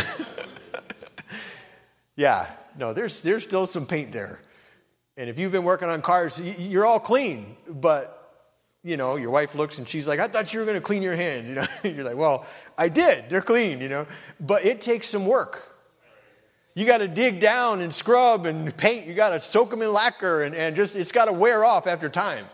yeah, 2.17 2.47
no, 2.79 2.93
there's, 2.93 3.23
there's 3.23 3.45
still 3.45 3.67
some 3.67 3.87
paint 3.87 4.13
there. 4.13 4.43
And 5.17 5.31
if 5.31 5.39
you've 5.39 5.53
been 5.53 5.65
working 5.65 5.89
on 5.89 6.03
cars, 6.03 6.39
you're 6.59 6.85
all 6.85 7.01
clean, 7.01 7.57
but 7.67 8.24
you 8.85 8.99
know, 8.99 9.17
your 9.17 9.31
wife 9.31 9.55
looks 9.55 9.79
and 9.79 9.89
she's 9.89 10.07
like, 10.07 10.21
I 10.21 10.29
thought 10.29 10.53
you 10.53 10.61
were 10.61 10.67
going 10.67 10.77
to 10.77 10.83
clean 10.83 11.03
your 11.03 11.17
hands. 11.17 11.49
You 11.49 11.55
know, 11.55 11.67
you're 11.83 12.05
like, 12.05 12.17
well, 12.17 12.47
I 12.77 12.89
did. 12.89 13.29
They're 13.29 13.41
clean, 13.41 13.81
you 13.81 13.89
know, 13.89 14.07
but 14.39 14.65
it 14.65 14.83
takes 14.83 15.09
some 15.09 15.27
work. 15.27 15.71
You 16.75 16.85
got 16.85 16.99
to 16.99 17.09
dig 17.09 17.41
down 17.41 17.81
and 17.81 17.95
scrub 17.95 18.47
and 18.47 18.77
paint. 18.77 19.07
You 19.07 19.15
got 19.15 19.31
to 19.31 19.41
soak 19.41 19.71
them 19.71 19.81
in 19.81 19.93
lacquer 19.93 20.43
and, 20.43 20.55
and 20.55 20.77
just, 20.77 20.97
it's 20.97 21.13
got 21.13 21.27
to 21.27 21.33
wear 21.33 21.65
off 21.65 21.87
after 21.87 22.09
time. 22.09 22.45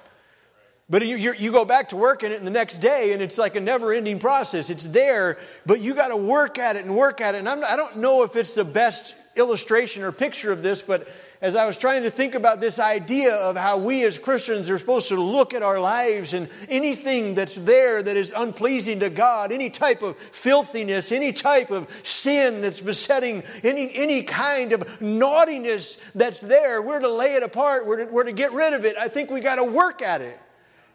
But 0.89 1.07
you, 1.07 1.17
you 1.17 1.53
go 1.53 1.65
back 1.65 1.91
to 1.91 1.97
work 1.97 2.23
in 2.23 2.33
it 2.33 2.45
the 2.45 2.51
next 2.51 2.79
day 2.79 3.13
and 3.13 3.23
it's 3.23 3.39
like 3.39 3.57
a 3.57 3.61
never 3.61 3.93
ending 3.93 4.19
process. 4.19 4.71
It's 4.71 4.87
there, 4.89 5.39
but 5.65 5.81
you 5.81 5.95
got 5.95 6.09
to 6.09 6.17
work 6.17 6.59
at 6.59 6.77
it 6.77 6.85
and 6.85 6.97
work 6.97 7.21
at 7.21 7.35
it. 7.35 7.39
And 7.39 7.49
I'm, 7.49 7.65
I 7.65 7.77
don't 7.77 7.97
know 7.97 8.23
if 8.25 8.37
it's 8.37 8.55
the 8.55 8.65
best 8.65 9.15
illustration 9.37 10.03
or 10.03 10.13
picture 10.13 10.53
of 10.53 10.63
this, 10.63 10.83
but 10.83 11.09
as 11.43 11.57
I 11.57 11.65
was 11.65 11.79
trying 11.79 12.03
to 12.03 12.11
think 12.11 12.35
about 12.35 12.61
this 12.61 12.79
idea 12.79 13.35
of 13.35 13.57
how 13.57 13.79
we 13.79 14.05
as 14.05 14.19
Christians 14.19 14.69
are 14.69 14.79
supposed 14.79 15.09
to 15.09 15.19
look 15.19 15.55
at 15.55 15.63
our 15.63 15.81
lives 15.81 16.35
and 16.35 16.51
anything 16.69 17.35
that's 17.35 17.55
there 17.55 18.03
that 18.03 18.17
is 18.17 18.35
unpleasing 18.37 19.01
to 19.01 19.09
God, 19.09 19.51
any 19.51 19.71
type 19.71 20.03
of 20.03 20.19
filthiness, 20.19 21.13
any 21.13 21.33
type 21.33 21.71
of 21.71 21.89
sin 22.03 22.61
that's 22.61 22.83
besetting, 22.83 23.43
any, 23.65 23.91
any 23.95 24.23
kind 24.23 24.73
of 24.73 25.01
naughtiness 25.01 25.97
that's 26.15 26.41
there, 26.41 26.83
we're 26.83 27.01
to 27.01 27.09
lay 27.09 27.35
it 27.35 27.43
apart, 27.43 27.87
we're 27.87 28.05
to, 28.05 28.13
we're 28.13 28.25
to 28.25 28.33
get 28.33 28.53
rid 28.53 28.75
of 28.75 28.85
it. 28.85 28.97
I 28.99 29.09
think 29.09 29.31
we 29.31 29.41
got 29.41 29.57
to 29.57 29.65
work 29.65 30.03
at 30.03 30.21
it. 30.21 30.39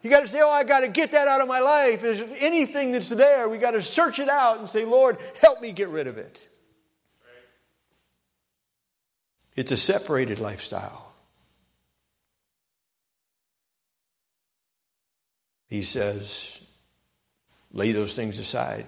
You 0.04 0.10
got 0.10 0.20
to 0.20 0.28
say, 0.28 0.40
Oh, 0.40 0.50
I 0.50 0.62
got 0.62 0.80
to 0.80 0.88
get 0.88 1.10
that 1.10 1.26
out 1.26 1.40
of 1.40 1.48
my 1.48 1.58
life. 1.58 2.04
Is 2.04 2.22
anything 2.38 2.92
that's 2.92 3.08
there, 3.08 3.48
we 3.48 3.58
got 3.58 3.72
to 3.72 3.82
search 3.82 4.20
it 4.20 4.28
out 4.28 4.60
and 4.60 4.68
say, 4.68 4.84
Lord, 4.84 5.18
help 5.42 5.60
me 5.60 5.72
get 5.72 5.88
rid 5.88 6.06
of 6.06 6.18
it. 6.18 6.46
It's 9.56 9.72
a 9.72 9.76
separated 9.76 10.38
lifestyle. 10.38 11.02
He 15.68 15.82
says, 15.82 16.60
lay 17.72 17.92
those 17.92 18.14
things 18.14 18.38
aside. 18.38 18.86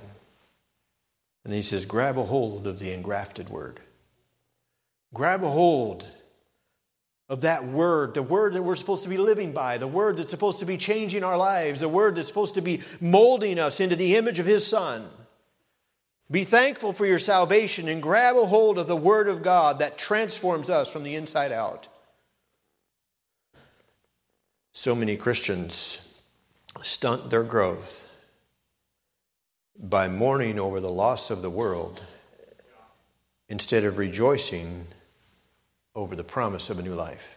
And 1.44 1.52
he 1.52 1.62
says, 1.62 1.87
grab 1.87 2.18
a 2.18 2.22
hold 2.22 2.66
of 2.66 2.78
the 2.78 2.92
engrafted 2.92 3.48
word. 3.48 3.81
Grab 5.14 5.42
a 5.42 5.48
hold 5.48 6.07
of 7.31 7.40
that 7.42 7.64
word, 7.64 8.14
the 8.14 8.22
word 8.22 8.52
that 8.52 8.62
we're 8.62 8.74
supposed 8.74 9.02
to 9.02 9.09
be 9.09 9.16
living 9.16 9.52
by, 9.52 9.78
the 9.78 9.87
word 9.87 10.18
that's 10.18 10.31
supposed 10.31 10.61
to 10.61 10.66
be 10.66 10.76
changing 10.76 11.24
our 11.24 11.37
lives, 11.37 11.81
the 11.81 11.88
word 11.88 12.14
that's 12.14 12.28
supposed 12.28 12.54
to 12.54 12.61
be 12.61 12.83
molding 13.00 13.59
us 13.59 13.81
into 13.81 13.96
the 13.96 14.16
image 14.16 14.38
of 14.38 14.46
his 14.46 14.66
son. 14.66 15.09
Be 16.30 16.44
thankful 16.44 16.92
for 16.92 17.06
your 17.06 17.18
salvation 17.18 17.88
and 17.88 18.02
grab 18.02 18.36
a 18.36 18.44
hold 18.44 18.78
of 18.78 18.86
the 18.86 18.96
Word 18.96 19.28
of 19.28 19.42
God 19.42 19.78
that 19.78 19.96
transforms 19.96 20.68
us 20.68 20.90
from 20.92 21.02
the 21.02 21.14
inside 21.14 21.52
out. 21.52 21.88
So 24.72 24.94
many 24.94 25.16
Christians 25.16 26.20
stunt 26.82 27.30
their 27.30 27.42
growth 27.42 28.04
by 29.78 30.08
mourning 30.08 30.58
over 30.58 30.80
the 30.80 30.90
loss 30.90 31.30
of 31.30 31.40
the 31.40 31.50
world 31.50 32.02
instead 33.48 33.84
of 33.84 33.96
rejoicing 33.96 34.86
over 35.94 36.14
the 36.14 36.24
promise 36.24 36.68
of 36.68 36.78
a 36.78 36.82
new 36.82 36.94
life. 36.94 37.36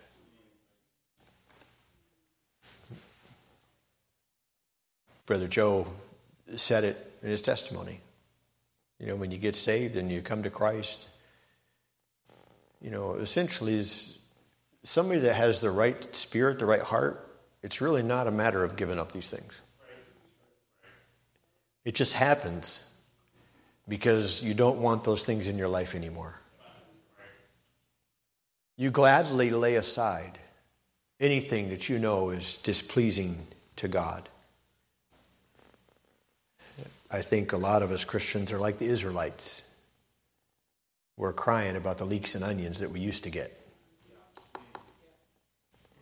Brother 5.25 5.47
Joe 5.47 5.87
said 6.57 6.83
it 6.83 7.13
in 7.23 7.29
his 7.29 7.41
testimony. 7.41 8.01
You 9.01 9.07
know, 9.07 9.15
when 9.15 9.31
you 9.31 9.39
get 9.39 9.55
saved 9.55 9.95
and 9.95 10.11
you 10.11 10.21
come 10.21 10.43
to 10.43 10.51
Christ, 10.51 11.09
you 12.79 12.91
know, 12.91 13.15
essentially 13.15 13.79
is 13.79 14.19
somebody 14.83 15.21
that 15.21 15.33
has 15.33 15.59
the 15.59 15.71
right 15.71 16.15
spirit, 16.15 16.59
the 16.59 16.67
right 16.67 16.83
heart, 16.83 17.27
it's 17.63 17.81
really 17.81 18.03
not 18.03 18.27
a 18.27 18.31
matter 18.31 18.63
of 18.63 18.75
giving 18.75 18.99
up 18.99 19.11
these 19.11 19.27
things. 19.27 19.59
It 21.83 21.95
just 21.95 22.13
happens 22.13 22.83
because 23.87 24.43
you 24.43 24.53
don't 24.53 24.79
want 24.79 25.03
those 25.03 25.25
things 25.25 25.47
in 25.47 25.57
your 25.57 25.67
life 25.67 25.95
anymore. 25.95 26.39
You 28.77 28.91
gladly 28.91 29.49
lay 29.49 29.75
aside 29.75 30.37
anything 31.19 31.69
that 31.69 31.89
you 31.89 31.97
know 31.97 32.29
is 32.29 32.57
displeasing 32.57 33.47
to 33.77 33.87
God. 33.87 34.29
I 37.13 37.21
think 37.21 37.51
a 37.51 37.57
lot 37.57 37.83
of 37.83 37.91
us 37.91 38.05
Christians 38.05 38.53
are 38.53 38.59
like 38.59 38.77
the 38.77 38.85
Israelites. 38.85 39.63
We're 41.17 41.33
crying 41.33 41.75
about 41.75 41.97
the 41.97 42.05
leeks 42.05 42.35
and 42.35 42.43
onions 42.43 42.79
that 42.79 42.89
we 42.89 43.01
used 43.01 43.25
to 43.25 43.29
get 43.29 43.57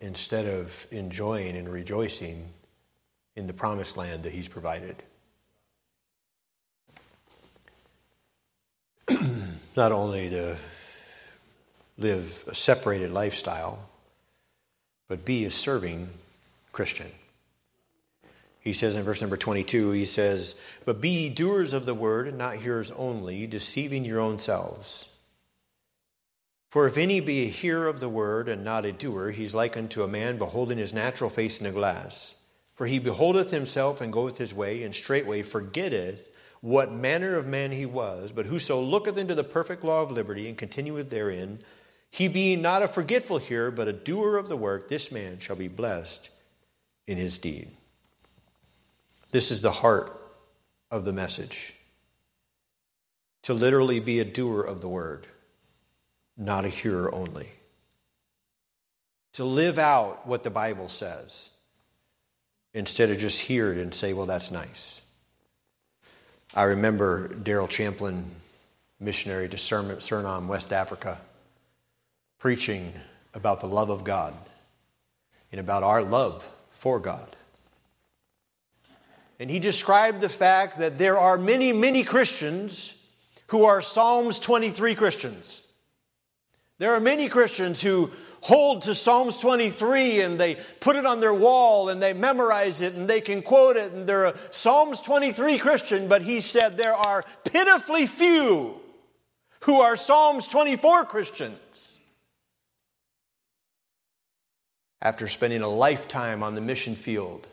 instead 0.00 0.46
of 0.46 0.86
enjoying 0.92 1.56
and 1.56 1.68
rejoicing 1.68 2.48
in 3.34 3.48
the 3.48 3.52
promised 3.52 3.96
land 3.96 4.22
that 4.22 4.32
He's 4.32 4.46
provided. 4.46 5.02
Not 9.76 9.90
only 9.90 10.30
to 10.30 10.56
live 11.98 12.44
a 12.46 12.54
separated 12.54 13.10
lifestyle, 13.10 13.80
but 15.08 15.24
be 15.24 15.44
a 15.44 15.50
serving 15.50 16.08
Christian. 16.72 17.10
He 18.60 18.74
says 18.74 18.96
in 18.96 19.04
verse 19.04 19.22
number 19.22 19.38
22, 19.38 19.92
he 19.92 20.04
says, 20.04 20.60
But 20.84 21.00
be 21.00 21.08
ye 21.08 21.28
doers 21.30 21.72
of 21.72 21.86
the 21.86 21.94
word 21.94 22.28
and 22.28 22.36
not 22.36 22.56
hearers 22.56 22.90
only, 22.92 23.46
deceiving 23.46 24.04
your 24.04 24.20
own 24.20 24.38
selves. 24.38 25.08
For 26.70 26.86
if 26.86 26.98
any 26.98 27.20
be 27.20 27.44
a 27.44 27.48
hearer 27.48 27.88
of 27.88 28.00
the 28.00 28.08
word 28.08 28.48
and 28.48 28.62
not 28.62 28.84
a 28.84 28.92
doer, 28.92 29.30
he's 29.30 29.54
like 29.54 29.76
unto 29.76 30.02
a 30.02 30.08
man 30.08 30.38
beholding 30.38 30.78
his 30.78 30.92
natural 30.92 31.30
face 31.30 31.60
in 31.60 31.66
a 31.66 31.72
glass. 31.72 32.34
For 32.74 32.86
he 32.86 32.98
beholdeth 32.98 33.50
himself 33.50 34.00
and 34.00 34.12
goeth 34.12 34.38
his 34.38 34.54
way, 34.54 34.82
and 34.82 34.94
straightway 34.94 35.42
forgetteth 35.42 36.32
what 36.60 36.92
manner 36.92 37.36
of 37.36 37.46
man 37.46 37.72
he 37.72 37.86
was. 37.86 38.30
But 38.30 38.46
whoso 38.46 38.80
looketh 38.80 39.16
into 39.16 39.34
the 39.34 39.42
perfect 39.42 39.82
law 39.82 40.02
of 40.02 40.12
liberty 40.12 40.48
and 40.48 40.56
continueth 40.56 41.10
therein, 41.10 41.60
he 42.10 42.28
being 42.28 42.60
not 42.60 42.82
a 42.82 42.88
forgetful 42.88 43.38
hearer, 43.38 43.70
but 43.70 43.88
a 43.88 43.92
doer 43.92 44.36
of 44.36 44.48
the 44.48 44.56
work, 44.56 44.88
this 44.88 45.12
man 45.12 45.38
shall 45.38 45.56
be 45.56 45.68
blessed 45.68 46.30
in 47.06 47.16
his 47.16 47.38
deed. 47.38 47.70
This 49.30 49.50
is 49.50 49.62
the 49.62 49.70
heart 49.70 50.16
of 50.90 51.04
the 51.04 51.12
message. 51.12 51.74
To 53.44 53.54
literally 53.54 54.00
be 54.00 54.20
a 54.20 54.24
doer 54.24 54.62
of 54.62 54.80
the 54.80 54.88
word, 54.88 55.26
not 56.36 56.64
a 56.64 56.68
hearer 56.68 57.14
only. 57.14 57.48
To 59.34 59.44
live 59.44 59.78
out 59.78 60.26
what 60.26 60.42
the 60.42 60.50
Bible 60.50 60.88
says 60.88 61.50
instead 62.74 63.10
of 63.10 63.18
just 63.18 63.40
hear 63.40 63.72
it 63.72 63.78
and 63.78 63.94
say, 63.94 64.12
well, 64.12 64.26
that's 64.26 64.50
nice. 64.50 65.00
I 66.54 66.64
remember 66.64 67.28
Daryl 67.28 67.68
Champlin, 67.68 68.28
missionary 68.98 69.48
to 69.48 69.56
Suriname, 69.56 70.48
West 70.48 70.72
Africa, 70.72 71.20
preaching 72.38 72.92
about 73.34 73.60
the 73.60 73.68
love 73.68 73.90
of 73.90 74.02
God 74.02 74.34
and 75.52 75.60
about 75.60 75.84
our 75.84 76.02
love 76.02 76.50
for 76.70 76.98
God. 76.98 77.36
And 79.40 79.50
he 79.50 79.58
described 79.58 80.20
the 80.20 80.28
fact 80.28 80.78
that 80.78 80.98
there 80.98 81.16
are 81.16 81.38
many, 81.38 81.72
many 81.72 82.04
Christians 82.04 83.02
who 83.46 83.64
are 83.64 83.80
Psalms 83.80 84.38
23 84.38 84.94
Christians. 84.94 85.66
There 86.78 86.92
are 86.92 87.00
many 87.00 87.28
Christians 87.28 87.80
who 87.80 88.10
hold 88.42 88.82
to 88.82 88.94
Psalms 88.94 89.38
23 89.38 90.20
and 90.20 90.38
they 90.38 90.56
put 90.80 90.96
it 90.96 91.06
on 91.06 91.20
their 91.20 91.32
wall 91.32 91.88
and 91.88 92.02
they 92.02 92.12
memorize 92.12 92.82
it 92.82 92.94
and 92.94 93.08
they 93.08 93.22
can 93.22 93.40
quote 93.40 93.76
it 93.76 93.92
and 93.92 94.06
they're 94.06 94.26
a 94.26 94.36
Psalms 94.50 95.00
23 95.00 95.56
Christian, 95.56 96.06
but 96.06 96.20
he 96.20 96.42
said 96.42 96.76
there 96.76 96.94
are 96.94 97.24
pitifully 97.44 98.06
few 98.06 98.78
who 99.60 99.80
are 99.80 99.96
Psalms 99.96 100.46
24 100.48 101.06
Christians. 101.06 101.98
After 105.00 105.28
spending 105.28 105.62
a 105.62 105.68
lifetime 105.68 106.42
on 106.42 106.54
the 106.54 106.60
mission 106.60 106.94
field, 106.94 107.48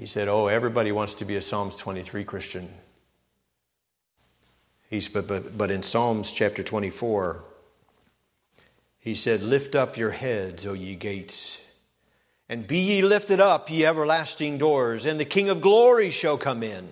He 0.00 0.06
said, 0.06 0.28
Oh, 0.28 0.46
everybody 0.46 0.92
wants 0.92 1.12
to 1.16 1.26
be 1.26 1.36
a 1.36 1.42
Psalms 1.42 1.76
23 1.76 2.24
Christian. 2.24 2.70
He's, 4.88 5.08
but, 5.08 5.28
but, 5.28 5.58
but 5.58 5.70
in 5.70 5.82
Psalms 5.82 6.32
chapter 6.32 6.62
24, 6.62 7.44
he 8.98 9.14
said, 9.14 9.42
Lift 9.42 9.74
up 9.74 9.98
your 9.98 10.12
heads, 10.12 10.64
O 10.64 10.72
ye 10.72 10.94
gates, 10.94 11.60
and 12.48 12.66
be 12.66 12.78
ye 12.78 13.02
lifted 13.02 13.42
up, 13.42 13.70
ye 13.70 13.84
everlasting 13.84 14.56
doors, 14.56 15.04
and 15.04 15.20
the 15.20 15.26
King 15.26 15.50
of 15.50 15.60
glory 15.60 16.08
shall 16.08 16.38
come 16.38 16.62
in. 16.62 16.88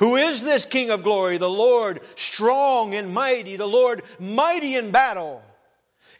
Who 0.00 0.16
is 0.16 0.42
this 0.42 0.64
King 0.64 0.90
of 0.90 1.04
glory? 1.04 1.38
The 1.38 1.48
Lord 1.48 2.00
strong 2.16 2.92
and 2.92 3.14
mighty, 3.14 3.54
the 3.54 3.68
Lord 3.68 4.02
mighty 4.18 4.74
in 4.74 4.90
battle. 4.90 5.44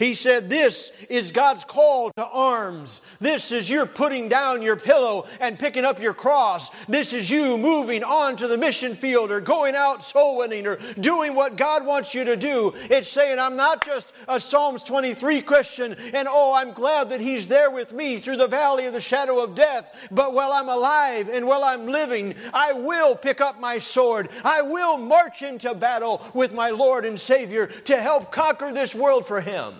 He 0.00 0.14
said, 0.14 0.48
This 0.48 0.92
is 1.10 1.30
God's 1.30 1.62
call 1.62 2.10
to 2.16 2.24
arms. 2.26 3.02
This 3.20 3.52
is 3.52 3.68
your 3.68 3.84
putting 3.84 4.30
down 4.30 4.62
your 4.62 4.76
pillow 4.76 5.26
and 5.40 5.58
picking 5.58 5.84
up 5.84 6.00
your 6.00 6.14
cross. 6.14 6.70
This 6.86 7.12
is 7.12 7.28
you 7.28 7.58
moving 7.58 8.02
on 8.02 8.36
to 8.36 8.48
the 8.48 8.56
mission 8.56 8.94
field 8.94 9.30
or 9.30 9.42
going 9.42 9.76
out 9.76 10.02
soul 10.02 10.38
winning 10.38 10.66
or 10.66 10.78
doing 10.98 11.34
what 11.34 11.56
God 11.56 11.84
wants 11.84 12.14
you 12.14 12.24
to 12.24 12.34
do. 12.34 12.72
It's 12.88 13.10
saying, 13.10 13.38
I'm 13.38 13.56
not 13.56 13.84
just 13.84 14.14
a 14.26 14.40
Psalms 14.40 14.82
23 14.84 15.42
Christian 15.42 15.94
and 16.14 16.26
oh, 16.30 16.54
I'm 16.56 16.72
glad 16.72 17.10
that 17.10 17.20
He's 17.20 17.46
there 17.46 17.70
with 17.70 17.92
me 17.92 18.20
through 18.20 18.38
the 18.38 18.48
valley 18.48 18.86
of 18.86 18.94
the 18.94 19.02
shadow 19.02 19.44
of 19.44 19.54
death. 19.54 20.08
But 20.10 20.32
while 20.32 20.54
I'm 20.54 20.70
alive 20.70 21.28
and 21.28 21.46
while 21.46 21.62
I'm 21.62 21.86
living, 21.86 22.34
I 22.54 22.72
will 22.72 23.14
pick 23.14 23.42
up 23.42 23.60
my 23.60 23.76
sword. 23.76 24.30
I 24.46 24.62
will 24.62 24.96
march 24.96 25.42
into 25.42 25.74
battle 25.74 26.22
with 26.32 26.54
my 26.54 26.70
Lord 26.70 27.04
and 27.04 27.20
Savior 27.20 27.66
to 27.66 27.98
help 27.98 28.32
conquer 28.32 28.72
this 28.72 28.94
world 28.94 29.26
for 29.26 29.42
Him. 29.42 29.74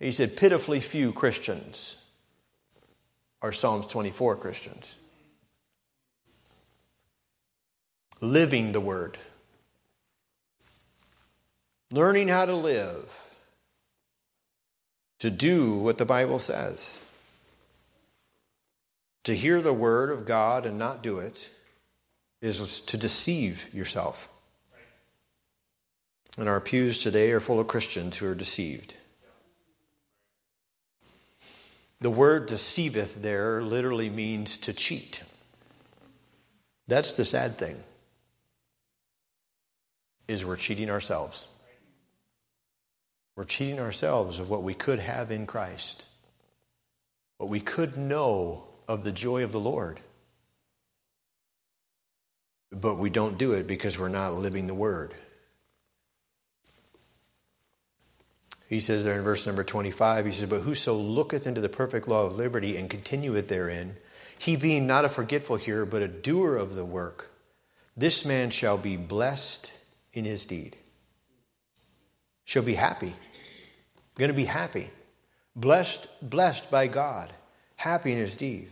He 0.00 0.12
said, 0.12 0.36
pitifully 0.36 0.80
few 0.80 1.12
Christians 1.12 2.04
are 3.42 3.52
Psalms 3.52 3.86
24 3.86 4.36
Christians. 4.36 4.96
Living 8.20 8.72
the 8.72 8.80
Word. 8.80 9.18
learning 11.92 12.28
how 12.28 12.44
to 12.44 12.54
live, 12.54 13.12
to 15.18 15.30
do 15.30 15.74
what 15.74 15.98
the 15.98 16.04
Bible 16.04 16.38
says. 16.38 17.00
To 19.24 19.34
hear 19.34 19.60
the 19.60 19.72
word 19.72 20.10
of 20.10 20.24
God 20.24 20.64
and 20.64 20.78
not 20.78 21.02
do 21.02 21.18
it 21.18 21.50
is 22.40 22.80
to 22.80 22.96
deceive 22.96 23.72
yourself. 23.74 24.28
And 26.38 26.48
our 26.48 26.60
pews 26.60 27.02
today 27.02 27.32
are 27.32 27.40
full 27.40 27.60
of 27.60 27.66
Christians 27.66 28.16
who 28.16 28.26
are 28.26 28.34
deceived. 28.34 28.94
The 32.00 32.10
word 32.10 32.46
deceiveth 32.46 33.22
there 33.22 33.60
literally 33.62 34.08
means 34.08 34.56
to 34.58 34.72
cheat. 34.72 35.22
That's 36.88 37.14
the 37.14 37.24
sad 37.24 37.58
thing. 37.58 37.82
Is 40.26 40.44
we're 40.44 40.56
cheating 40.56 40.90
ourselves. 40.90 41.48
We're 43.36 43.44
cheating 43.44 43.80
ourselves 43.80 44.38
of 44.38 44.48
what 44.48 44.62
we 44.62 44.74
could 44.74 44.98
have 44.98 45.30
in 45.30 45.46
Christ. 45.46 46.04
What 47.38 47.50
we 47.50 47.60
could 47.60 47.96
know 47.96 48.64
of 48.88 49.04
the 49.04 49.12
joy 49.12 49.44
of 49.44 49.52
the 49.52 49.60
Lord. 49.60 50.00
But 52.72 52.96
we 52.96 53.10
don't 53.10 53.38
do 53.38 53.52
it 53.52 53.66
because 53.66 53.98
we're 53.98 54.08
not 54.08 54.34
living 54.34 54.66
the 54.66 54.74
word. 54.74 55.12
He 58.70 58.78
says 58.78 59.04
there 59.04 59.16
in 59.16 59.24
verse 59.24 59.48
number 59.48 59.64
25, 59.64 60.26
he 60.26 60.30
says, 60.30 60.48
But 60.48 60.60
whoso 60.60 60.94
looketh 60.94 61.44
into 61.44 61.60
the 61.60 61.68
perfect 61.68 62.06
law 62.06 62.26
of 62.26 62.36
liberty 62.36 62.76
and 62.76 62.88
continueth 62.88 63.48
therein, 63.48 63.96
he 64.38 64.54
being 64.54 64.86
not 64.86 65.04
a 65.04 65.08
forgetful 65.08 65.56
hearer, 65.56 65.84
but 65.84 66.02
a 66.02 66.08
doer 66.08 66.54
of 66.54 66.76
the 66.76 66.84
work, 66.84 67.32
this 67.96 68.24
man 68.24 68.50
shall 68.50 68.78
be 68.78 68.96
blessed 68.96 69.72
in 70.12 70.24
his 70.24 70.46
deed. 70.46 70.76
Shall 72.44 72.62
be 72.62 72.74
happy. 72.74 73.16
Going 74.14 74.30
to 74.30 74.36
be 74.36 74.44
happy. 74.44 74.90
Blessed, 75.56 76.08
blessed 76.22 76.70
by 76.70 76.86
God. 76.86 77.32
Happy 77.74 78.12
in 78.12 78.18
his 78.18 78.36
deed. 78.36 78.68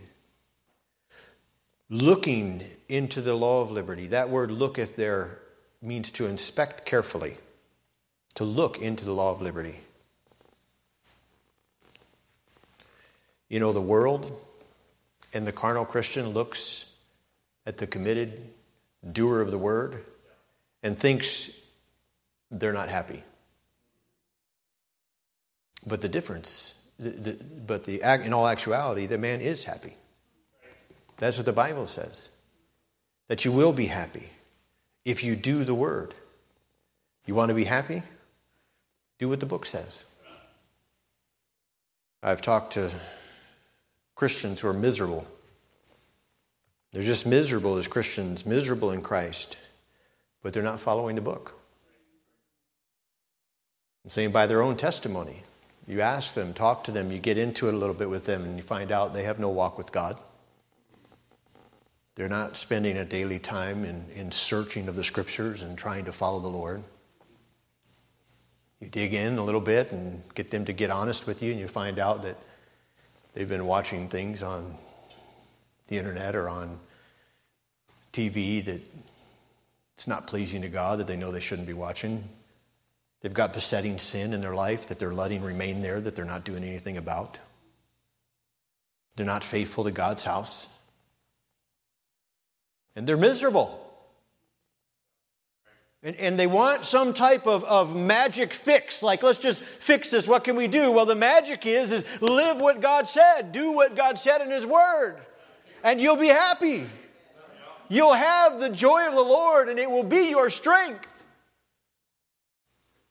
Looking 1.90 2.62
into 2.88 3.20
the 3.20 3.34
law 3.34 3.62
of 3.62 3.72
liberty. 3.72 4.06
That 4.06 4.30
word 4.30 4.52
looketh 4.52 4.94
there 4.94 5.40
means 5.82 6.12
to 6.12 6.26
inspect 6.26 6.86
carefully, 6.86 7.36
to 8.36 8.44
look 8.44 8.80
into 8.80 9.04
the 9.04 9.12
law 9.12 9.32
of 9.32 9.42
liberty. 9.42 9.80
You 13.48 13.60
know, 13.60 13.72
the 13.72 13.80
world 13.80 14.30
and 15.32 15.46
the 15.46 15.52
carnal 15.52 15.84
Christian 15.84 16.30
looks 16.30 16.86
at 17.66 17.78
the 17.78 17.86
committed 17.86 18.44
doer 19.12 19.40
of 19.40 19.50
the 19.50 19.58
word 19.58 20.04
and 20.82 20.98
thinks 20.98 21.50
they're 22.50 22.72
not 22.72 22.88
happy. 22.88 23.22
But 25.86 26.00
the 26.00 26.08
difference, 26.08 26.74
but 26.98 27.84
the, 27.84 28.00
in 28.24 28.32
all 28.32 28.46
actuality, 28.48 29.06
the 29.06 29.18
man 29.18 29.40
is 29.40 29.64
happy. 29.64 29.94
That's 31.18 31.36
what 31.36 31.46
the 31.46 31.52
Bible 31.52 31.86
says. 31.86 32.28
That 33.28 33.44
you 33.44 33.52
will 33.52 33.72
be 33.72 33.86
happy 33.86 34.28
if 35.04 35.22
you 35.22 35.36
do 35.36 35.64
the 35.64 35.74
word. 35.74 36.14
You 37.26 37.34
want 37.34 37.50
to 37.50 37.54
be 37.54 37.64
happy? 37.64 38.02
Do 39.18 39.28
what 39.28 39.40
the 39.40 39.46
book 39.46 39.66
says. 39.66 40.04
I've 42.22 42.42
talked 42.42 42.72
to 42.72 42.90
Christians 44.18 44.58
who 44.58 44.66
are 44.66 44.72
miserable. 44.72 45.24
They're 46.90 47.04
just 47.04 47.24
miserable 47.24 47.76
as 47.76 47.86
Christians, 47.86 48.44
miserable 48.44 48.90
in 48.90 49.00
Christ, 49.00 49.56
but 50.42 50.52
they're 50.52 50.60
not 50.60 50.80
following 50.80 51.14
the 51.14 51.22
book. 51.22 51.54
I'm 54.04 54.10
saying 54.10 54.32
by 54.32 54.48
their 54.48 54.60
own 54.60 54.76
testimony. 54.76 55.44
You 55.86 56.00
ask 56.00 56.34
them, 56.34 56.52
talk 56.52 56.82
to 56.84 56.90
them, 56.90 57.12
you 57.12 57.20
get 57.20 57.38
into 57.38 57.68
it 57.68 57.74
a 57.74 57.76
little 57.76 57.94
bit 57.94 58.10
with 58.10 58.26
them, 58.26 58.42
and 58.42 58.56
you 58.56 58.62
find 58.64 58.90
out 58.90 59.14
they 59.14 59.22
have 59.22 59.38
no 59.38 59.50
walk 59.50 59.78
with 59.78 59.92
God. 59.92 60.16
They're 62.16 62.28
not 62.28 62.56
spending 62.56 62.96
a 62.96 63.04
daily 63.04 63.38
time 63.38 63.84
in, 63.84 64.04
in 64.16 64.32
searching 64.32 64.88
of 64.88 64.96
the 64.96 65.04
scriptures 65.04 65.62
and 65.62 65.78
trying 65.78 66.06
to 66.06 66.12
follow 66.12 66.40
the 66.40 66.48
Lord. 66.48 66.82
You 68.80 68.88
dig 68.88 69.14
in 69.14 69.38
a 69.38 69.44
little 69.44 69.60
bit 69.60 69.92
and 69.92 70.24
get 70.34 70.50
them 70.50 70.64
to 70.64 70.72
get 70.72 70.90
honest 70.90 71.24
with 71.28 71.40
you, 71.40 71.52
and 71.52 71.60
you 71.60 71.68
find 71.68 72.00
out 72.00 72.24
that 72.24 72.36
they've 73.38 73.48
been 73.48 73.66
watching 73.66 74.08
things 74.08 74.42
on 74.42 74.74
the 75.86 75.96
internet 75.96 76.34
or 76.34 76.48
on 76.48 76.76
TV 78.12 78.64
that 78.64 78.80
it's 79.96 80.08
not 80.08 80.26
pleasing 80.26 80.62
to 80.62 80.68
God, 80.68 80.98
that 80.98 81.06
they 81.06 81.16
know 81.16 81.30
they 81.30 81.38
shouldn't 81.38 81.68
be 81.68 81.72
watching. 81.72 82.28
They've 83.20 83.32
got 83.32 83.52
besetting 83.52 83.98
sin 83.98 84.34
in 84.34 84.40
their 84.40 84.56
life 84.56 84.88
that 84.88 84.98
they're 84.98 85.14
letting 85.14 85.44
remain 85.44 85.82
there, 85.82 86.00
that 86.00 86.16
they're 86.16 86.24
not 86.24 86.42
doing 86.42 86.64
anything 86.64 86.96
about. 86.96 87.38
They're 89.14 89.24
not 89.24 89.44
faithful 89.44 89.84
to 89.84 89.92
God's 89.92 90.24
house. 90.24 90.66
And 92.96 93.06
they're 93.06 93.16
miserable. 93.16 93.87
And, 96.02 96.14
and 96.16 96.38
they 96.38 96.46
want 96.46 96.84
some 96.84 97.12
type 97.12 97.46
of, 97.46 97.64
of 97.64 97.96
magic 97.96 98.54
fix, 98.54 99.02
like 99.02 99.22
let's 99.22 99.38
just 99.38 99.62
fix 99.62 100.10
this. 100.10 100.28
What 100.28 100.44
can 100.44 100.54
we 100.54 100.68
do? 100.68 100.92
Well, 100.92 101.06
the 101.06 101.16
magic 101.16 101.66
is, 101.66 101.90
is 101.90 102.22
live 102.22 102.60
what 102.60 102.80
God 102.80 103.06
said, 103.08 103.50
do 103.50 103.72
what 103.72 103.96
God 103.96 104.16
said 104.16 104.40
in 104.40 104.50
His 104.50 104.64
Word, 104.64 105.16
and 105.82 106.00
you'll 106.00 106.16
be 106.16 106.28
happy. 106.28 106.86
You'll 107.88 108.14
have 108.14 108.60
the 108.60 108.68
joy 108.68 109.08
of 109.08 109.14
the 109.14 109.22
Lord, 109.22 109.68
and 109.68 109.78
it 109.78 109.90
will 109.90 110.04
be 110.04 110.28
your 110.28 110.50
strength. 110.50 111.24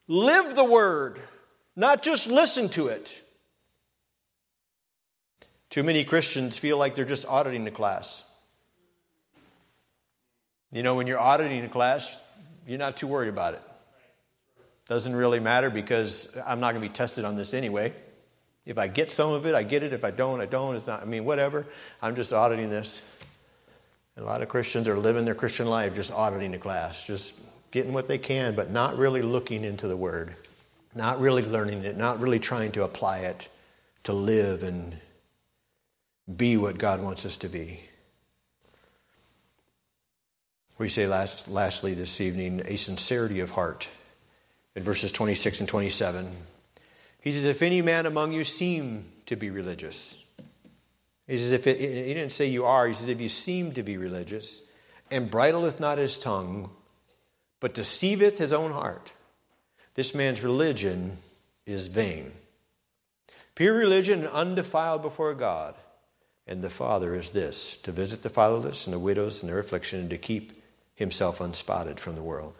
Live 0.08 0.56
the 0.56 0.63
word, 0.63 1.19
not 1.76 2.02
just 2.02 2.28
listen 2.28 2.69
to 2.69 2.88
it. 2.88 3.21
Too 5.69 5.84
many 5.84 6.06
Christians 6.06 6.58
feel 6.58 6.78
like 6.78 6.95
they're 6.95 7.04
just 7.04 7.26
auditing 7.26 7.65
the 7.65 7.71
class. 7.71 8.23
You 10.71 10.84
know, 10.84 10.95
when 10.95 11.08
you're 11.08 11.19
auditing 11.19 11.63
a 11.65 11.69
class, 11.69 12.21
you're 12.67 12.77
not 12.77 12.97
too 12.97 13.08
worried 13.08 13.30
about 13.30 13.56
it. 13.56 13.62
Doesn't 14.88 15.15
really 15.15 15.39
matter 15.39 15.69
because 15.69 16.36
I'm 16.45 16.60
not 16.60 16.73
going 16.73 16.84
to 16.84 16.89
be 16.89 16.93
tested 16.93 17.25
on 17.25 17.36
this 17.36 17.53
anyway. 17.53 17.93
If 18.65 18.77
I 18.77 18.88
get 18.88 19.12
some 19.12 19.32
of 19.32 19.45
it, 19.45 19.56
I 19.56 19.63
get 19.63 19.84
it. 19.84 19.93
If 19.93 20.03
I 20.03 20.12
don't, 20.12 20.41
I 20.41 20.45
don't. 20.45 20.75
It's 20.75 20.88
not, 20.88 21.01
I 21.01 21.06
mean, 21.06 21.25
whatever. 21.25 21.65
I'm 22.01 22.15
just 22.15 22.34
auditing 22.34 22.69
this. 22.69 23.01
And 24.15 24.25
a 24.25 24.27
lot 24.27 24.41
of 24.41 24.49
Christians 24.49 24.88
are 24.88 24.97
living 24.97 25.25
their 25.25 25.36
Christian 25.36 25.67
life 25.67 25.95
just 25.95 26.12
auditing 26.12 26.51
the 26.51 26.58
class, 26.58 27.06
just 27.06 27.39
getting 27.71 27.93
what 27.93 28.08
they 28.08 28.17
can, 28.17 28.56
but 28.56 28.69
not 28.71 28.97
really 28.97 29.21
looking 29.21 29.63
into 29.63 29.88
the 29.88 29.95
Word, 29.95 30.36
not 30.95 31.19
really 31.19 31.43
learning 31.43 31.86
it, 31.86 31.97
not 31.97 32.19
really 32.19 32.39
trying 32.39 32.71
to 32.73 32.84
apply 32.84 33.19
it 33.19 33.47
to 34.03 34.13
live 34.13 34.63
and 34.63 34.97
be 36.36 36.58
what 36.58 36.77
God 36.77 37.01
wants 37.01 37.25
us 37.25 37.38
to 37.38 37.49
be. 37.49 37.82
We 40.77 40.89
say 40.89 41.07
last, 41.07 41.47
lastly 41.47 41.95
this 41.95 42.21
evening 42.21 42.61
a 42.65 42.77
sincerity 42.77 43.39
of 43.39 43.51
heart. 43.51 43.89
In 44.75 44.83
verses 44.83 45.11
26 45.11 45.61
and 45.61 45.69
27, 45.69 46.29
he 47.19 47.31
says, 47.31 47.45
If 47.45 47.63
any 47.63 47.81
man 47.81 48.05
among 48.05 48.31
you 48.31 48.43
seem 48.43 49.05
to 49.25 49.35
be 49.35 49.49
religious, 49.49 50.23
he 51.25 51.37
says, 51.37 51.51
if 51.51 51.65
it, 51.65 51.79
he 51.79 52.13
didn't 52.13 52.31
say 52.31 52.47
you 52.47 52.65
are, 52.65 52.87
he 52.87 52.93
says, 52.93 53.09
if 53.09 53.19
you 53.19 53.27
seem 53.27 53.73
to 53.73 53.83
be 53.83 53.97
religious, 53.97 54.61
and 55.11 55.31
bridleth 55.31 55.79
not 55.79 55.97
his 55.97 56.17
tongue, 56.17 56.69
but 57.59 57.73
deceiveth 57.73 58.37
his 58.37 58.53
own 58.53 58.71
heart. 58.71 59.11
This 59.95 60.13
man's 60.13 60.43
religion 60.43 61.17
is 61.65 61.87
vain. 61.87 62.31
Pure 63.55 63.75
religion 63.75 64.19
and 64.19 64.29
undefiled 64.29 65.01
before 65.01 65.33
God. 65.33 65.73
And 66.45 66.61
the 66.61 66.69
Father 66.69 67.15
is 67.15 67.31
this 67.31 67.77
to 67.79 67.91
visit 67.91 68.21
the 68.21 68.29
fatherless 68.29 68.85
and 68.85 68.93
the 68.93 68.99
widows 68.99 69.41
in 69.41 69.49
their 69.49 69.59
affliction 69.59 70.01
and 70.01 70.09
to 70.11 70.17
keep 70.17 70.53
himself 70.97 71.39
unspotted 71.39 71.99
from 71.99 72.15
the 72.15 72.23
world. 72.23 72.55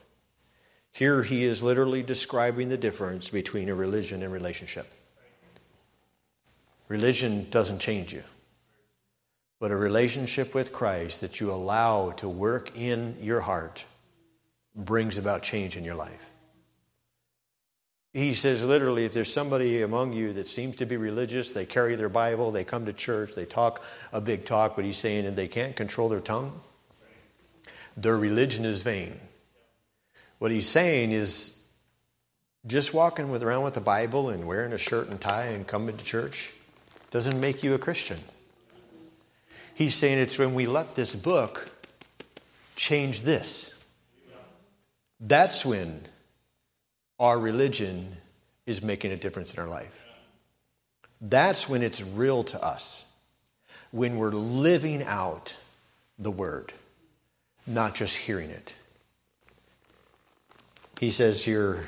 Here 0.92 1.24
he 1.24 1.44
is 1.44 1.62
literally 1.62 2.04
describing 2.04 2.70
the 2.70 2.78
difference 2.78 3.30
between 3.30 3.68
a 3.68 3.76
religion 3.76 4.24
and 4.24 4.32
relationship. 4.32 4.88
Religion 6.88 7.48
doesn't 7.50 7.80
change 7.80 8.14
you, 8.14 8.24
but 9.60 9.72
a 9.72 9.76
relationship 9.76 10.54
with 10.54 10.72
Christ 10.72 11.20
that 11.22 11.42
you 11.42 11.52
allow 11.52 12.12
to 12.12 12.30
work 12.30 12.78
in 12.78 13.18
your 13.20 13.42
heart 13.42 13.84
brings 14.76 15.18
about 15.18 15.44
change 15.44 15.76
in 15.76 15.84
your 15.84 15.96
life. 15.96 16.24
He 18.14 18.34
says 18.34 18.64
literally, 18.64 19.06
if 19.06 19.14
there's 19.14 19.34
somebody 19.34 19.82
among 19.82 20.14
you 20.14 20.32
that 20.34 20.48
seems 20.48 20.78
to 20.78 20.86
be 20.86 20.98
religious, 20.98 21.54
they 21.54 21.66
carry 21.66 21.96
their 21.96 22.10
Bible, 22.10 22.52
they 22.52 22.64
come 22.64 22.86
to 22.86 22.94
church, 22.94 23.36
they 23.36 23.46
talk 23.46 23.84
a 24.14 24.22
big 24.22 24.46
talk, 24.46 24.76
but 24.76 24.86
he's 24.86 24.98
saying, 24.98 25.26
and 25.26 25.36
they 25.36 25.48
can't 25.48 25.76
control 25.76 26.08
their 26.10 26.22
tongue, 26.22 26.62
their 27.98 28.16
religion 28.16 28.64
is 28.64 28.84
vain. 28.84 29.20
What 30.38 30.52
he's 30.52 30.70
saying 30.70 31.12
is 31.12 31.60
just 32.68 32.94
walking 32.94 33.32
with, 33.32 33.44
around 33.44 33.64
with 33.64 33.74
the 33.74 33.82
Bible 33.82 34.30
and 34.30 34.48
wearing 34.48 34.72
a 34.72 34.78
shirt 34.78 35.10
and 35.10 35.20
tie 35.20 35.48
and 35.48 35.66
coming 35.66 35.98
to 35.98 36.06
church 36.06 36.54
doesn't 37.10 37.40
make 37.40 37.64
you 37.64 37.74
a 37.74 37.80
Christian. 37.80 38.20
He's 39.74 39.96
saying 39.96 40.20
it's 40.20 40.38
when 40.38 40.54
we 40.54 40.68
let 40.68 40.96
this 40.96 41.16
book 41.16 41.72
change 42.76 43.24
this. 43.24 43.74
That's 45.20 45.66
when 45.66 46.02
our 47.20 47.40
religion 47.40 48.16
is 48.68 48.84
making 48.84 49.12
a 49.12 49.16
difference 49.16 49.54
in 49.54 49.60
our 49.60 49.68
life. 49.68 49.94
That's 51.20 51.68
when 51.68 51.82
it's 51.82 52.04
real 52.04 52.44
to 52.46 52.64
us, 52.64 53.06
when 53.92 54.18
we're 54.18 54.30
living 54.32 55.02
out 55.02 55.56
the 56.20 56.30
word, 56.30 56.74
not 57.68 57.94
just 57.94 58.16
hearing 58.16 58.50
it. 58.50 58.74
He 61.00 61.12
says 61.12 61.44
here 61.44 61.88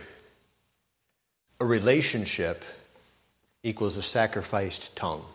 a 1.59 1.65
relationship 1.65 2.63
equals 3.63 3.97
a 3.97 4.01
sacrificed 4.01 4.95
tongue. 4.95 5.25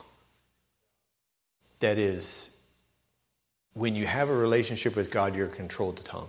That 1.81 1.99
is, 1.99 2.51
when 3.75 3.97
you 3.97 4.07
have 4.07 4.29
a 4.29 4.37
relationship 4.37 4.97
with 4.97 5.11
God, 5.11 5.35
you're 5.35 5.49
controlled 5.49 5.99
the 5.99 6.05
tongue. 6.05 6.29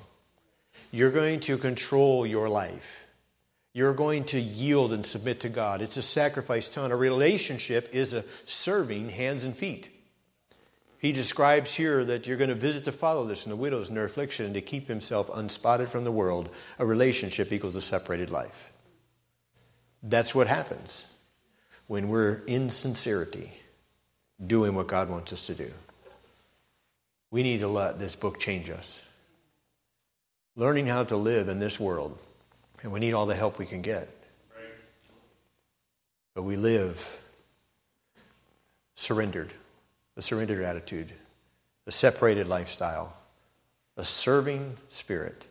You're 0.92 1.12
going 1.12 1.40
to 1.42 1.58
control 1.58 2.26
your 2.26 2.50
life. 2.50 3.08
You're 3.74 3.94
going 3.94 4.24
to 4.26 4.40
yield 4.40 4.94
and 4.94 5.06
submit 5.06 5.42
to 5.42 5.50
God. 5.50 5.82
It's 5.82 5.98
a 5.98 6.02
sacrifice 6.02 6.70
tongue. 6.70 6.92
A 6.92 6.96
relationship 6.96 7.94
is 7.94 8.14
a 8.14 8.24
serving 8.46 9.10
hands 9.10 9.46
and 9.46 9.56
feet. 9.56 9.90
He 11.06 11.12
describes 11.12 11.76
here 11.76 12.04
that 12.04 12.26
you're 12.26 12.36
going 12.36 12.50
to 12.50 12.56
visit 12.56 12.84
the 12.84 12.92
fatherless 12.92 13.46
and 13.46 13.52
the 13.52 13.58
widows 13.58 13.90
in 13.90 13.96
their 13.96 14.06
affliction 14.06 14.56
to 14.56 14.62
keep 14.62 14.88
himself 14.88 15.30
unspotted 15.30 15.88
from 15.88 16.04
the 16.04 16.12
world. 16.12 16.50
A 16.80 16.86
relationship 16.88 17.52
equals 17.52 17.76
a 17.76 17.82
separated 17.82 18.32
life. 18.32 18.72
That's 20.02 20.34
what 20.34 20.48
happens 20.48 21.06
when 21.86 22.10
we're 22.10 22.42
in 22.48 22.72
sincerity 22.72 23.54
doing 24.44 24.74
what 24.74 24.88
God 24.88 25.12
wants 25.12 25.32
us 25.32 25.46
to 25.46 25.54
do. 25.54 25.72
We 27.30 27.44
need 27.44 27.60
to 27.60 27.68
let 27.68 28.00
this 28.00 28.16
book 28.16 28.40
change 28.40 28.72
us. 28.72 29.04
Learning 30.56 30.88
how 30.88 31.04
to 31.04 31.18
live 31.18 31.50
in 31.50 31.60
this 31.60 31.80
world, 31.80 32.18
and 32.82 32.92
we 32.92 33.00
need 33.00 33.14
all 33.14 33.28
the 33.28 33.36
help 33.36 33.60
we 33.60 33.68
can 33.68 33.84
get. 33.84 34.10
But 36.34 36.42
we 36.42 36.56
live 36.56 37.24
surrendered, 38.96 39.54
a 40.18 40.22
surrendered 40.22 40.64
attitude, 40.64 41.12
a 41.88 41.92
separated 41.92 42.48
lifestyle, 42.48 43.16
a 43.98 44.04
serving 44.04 44.76
spirit. 44.90 45.46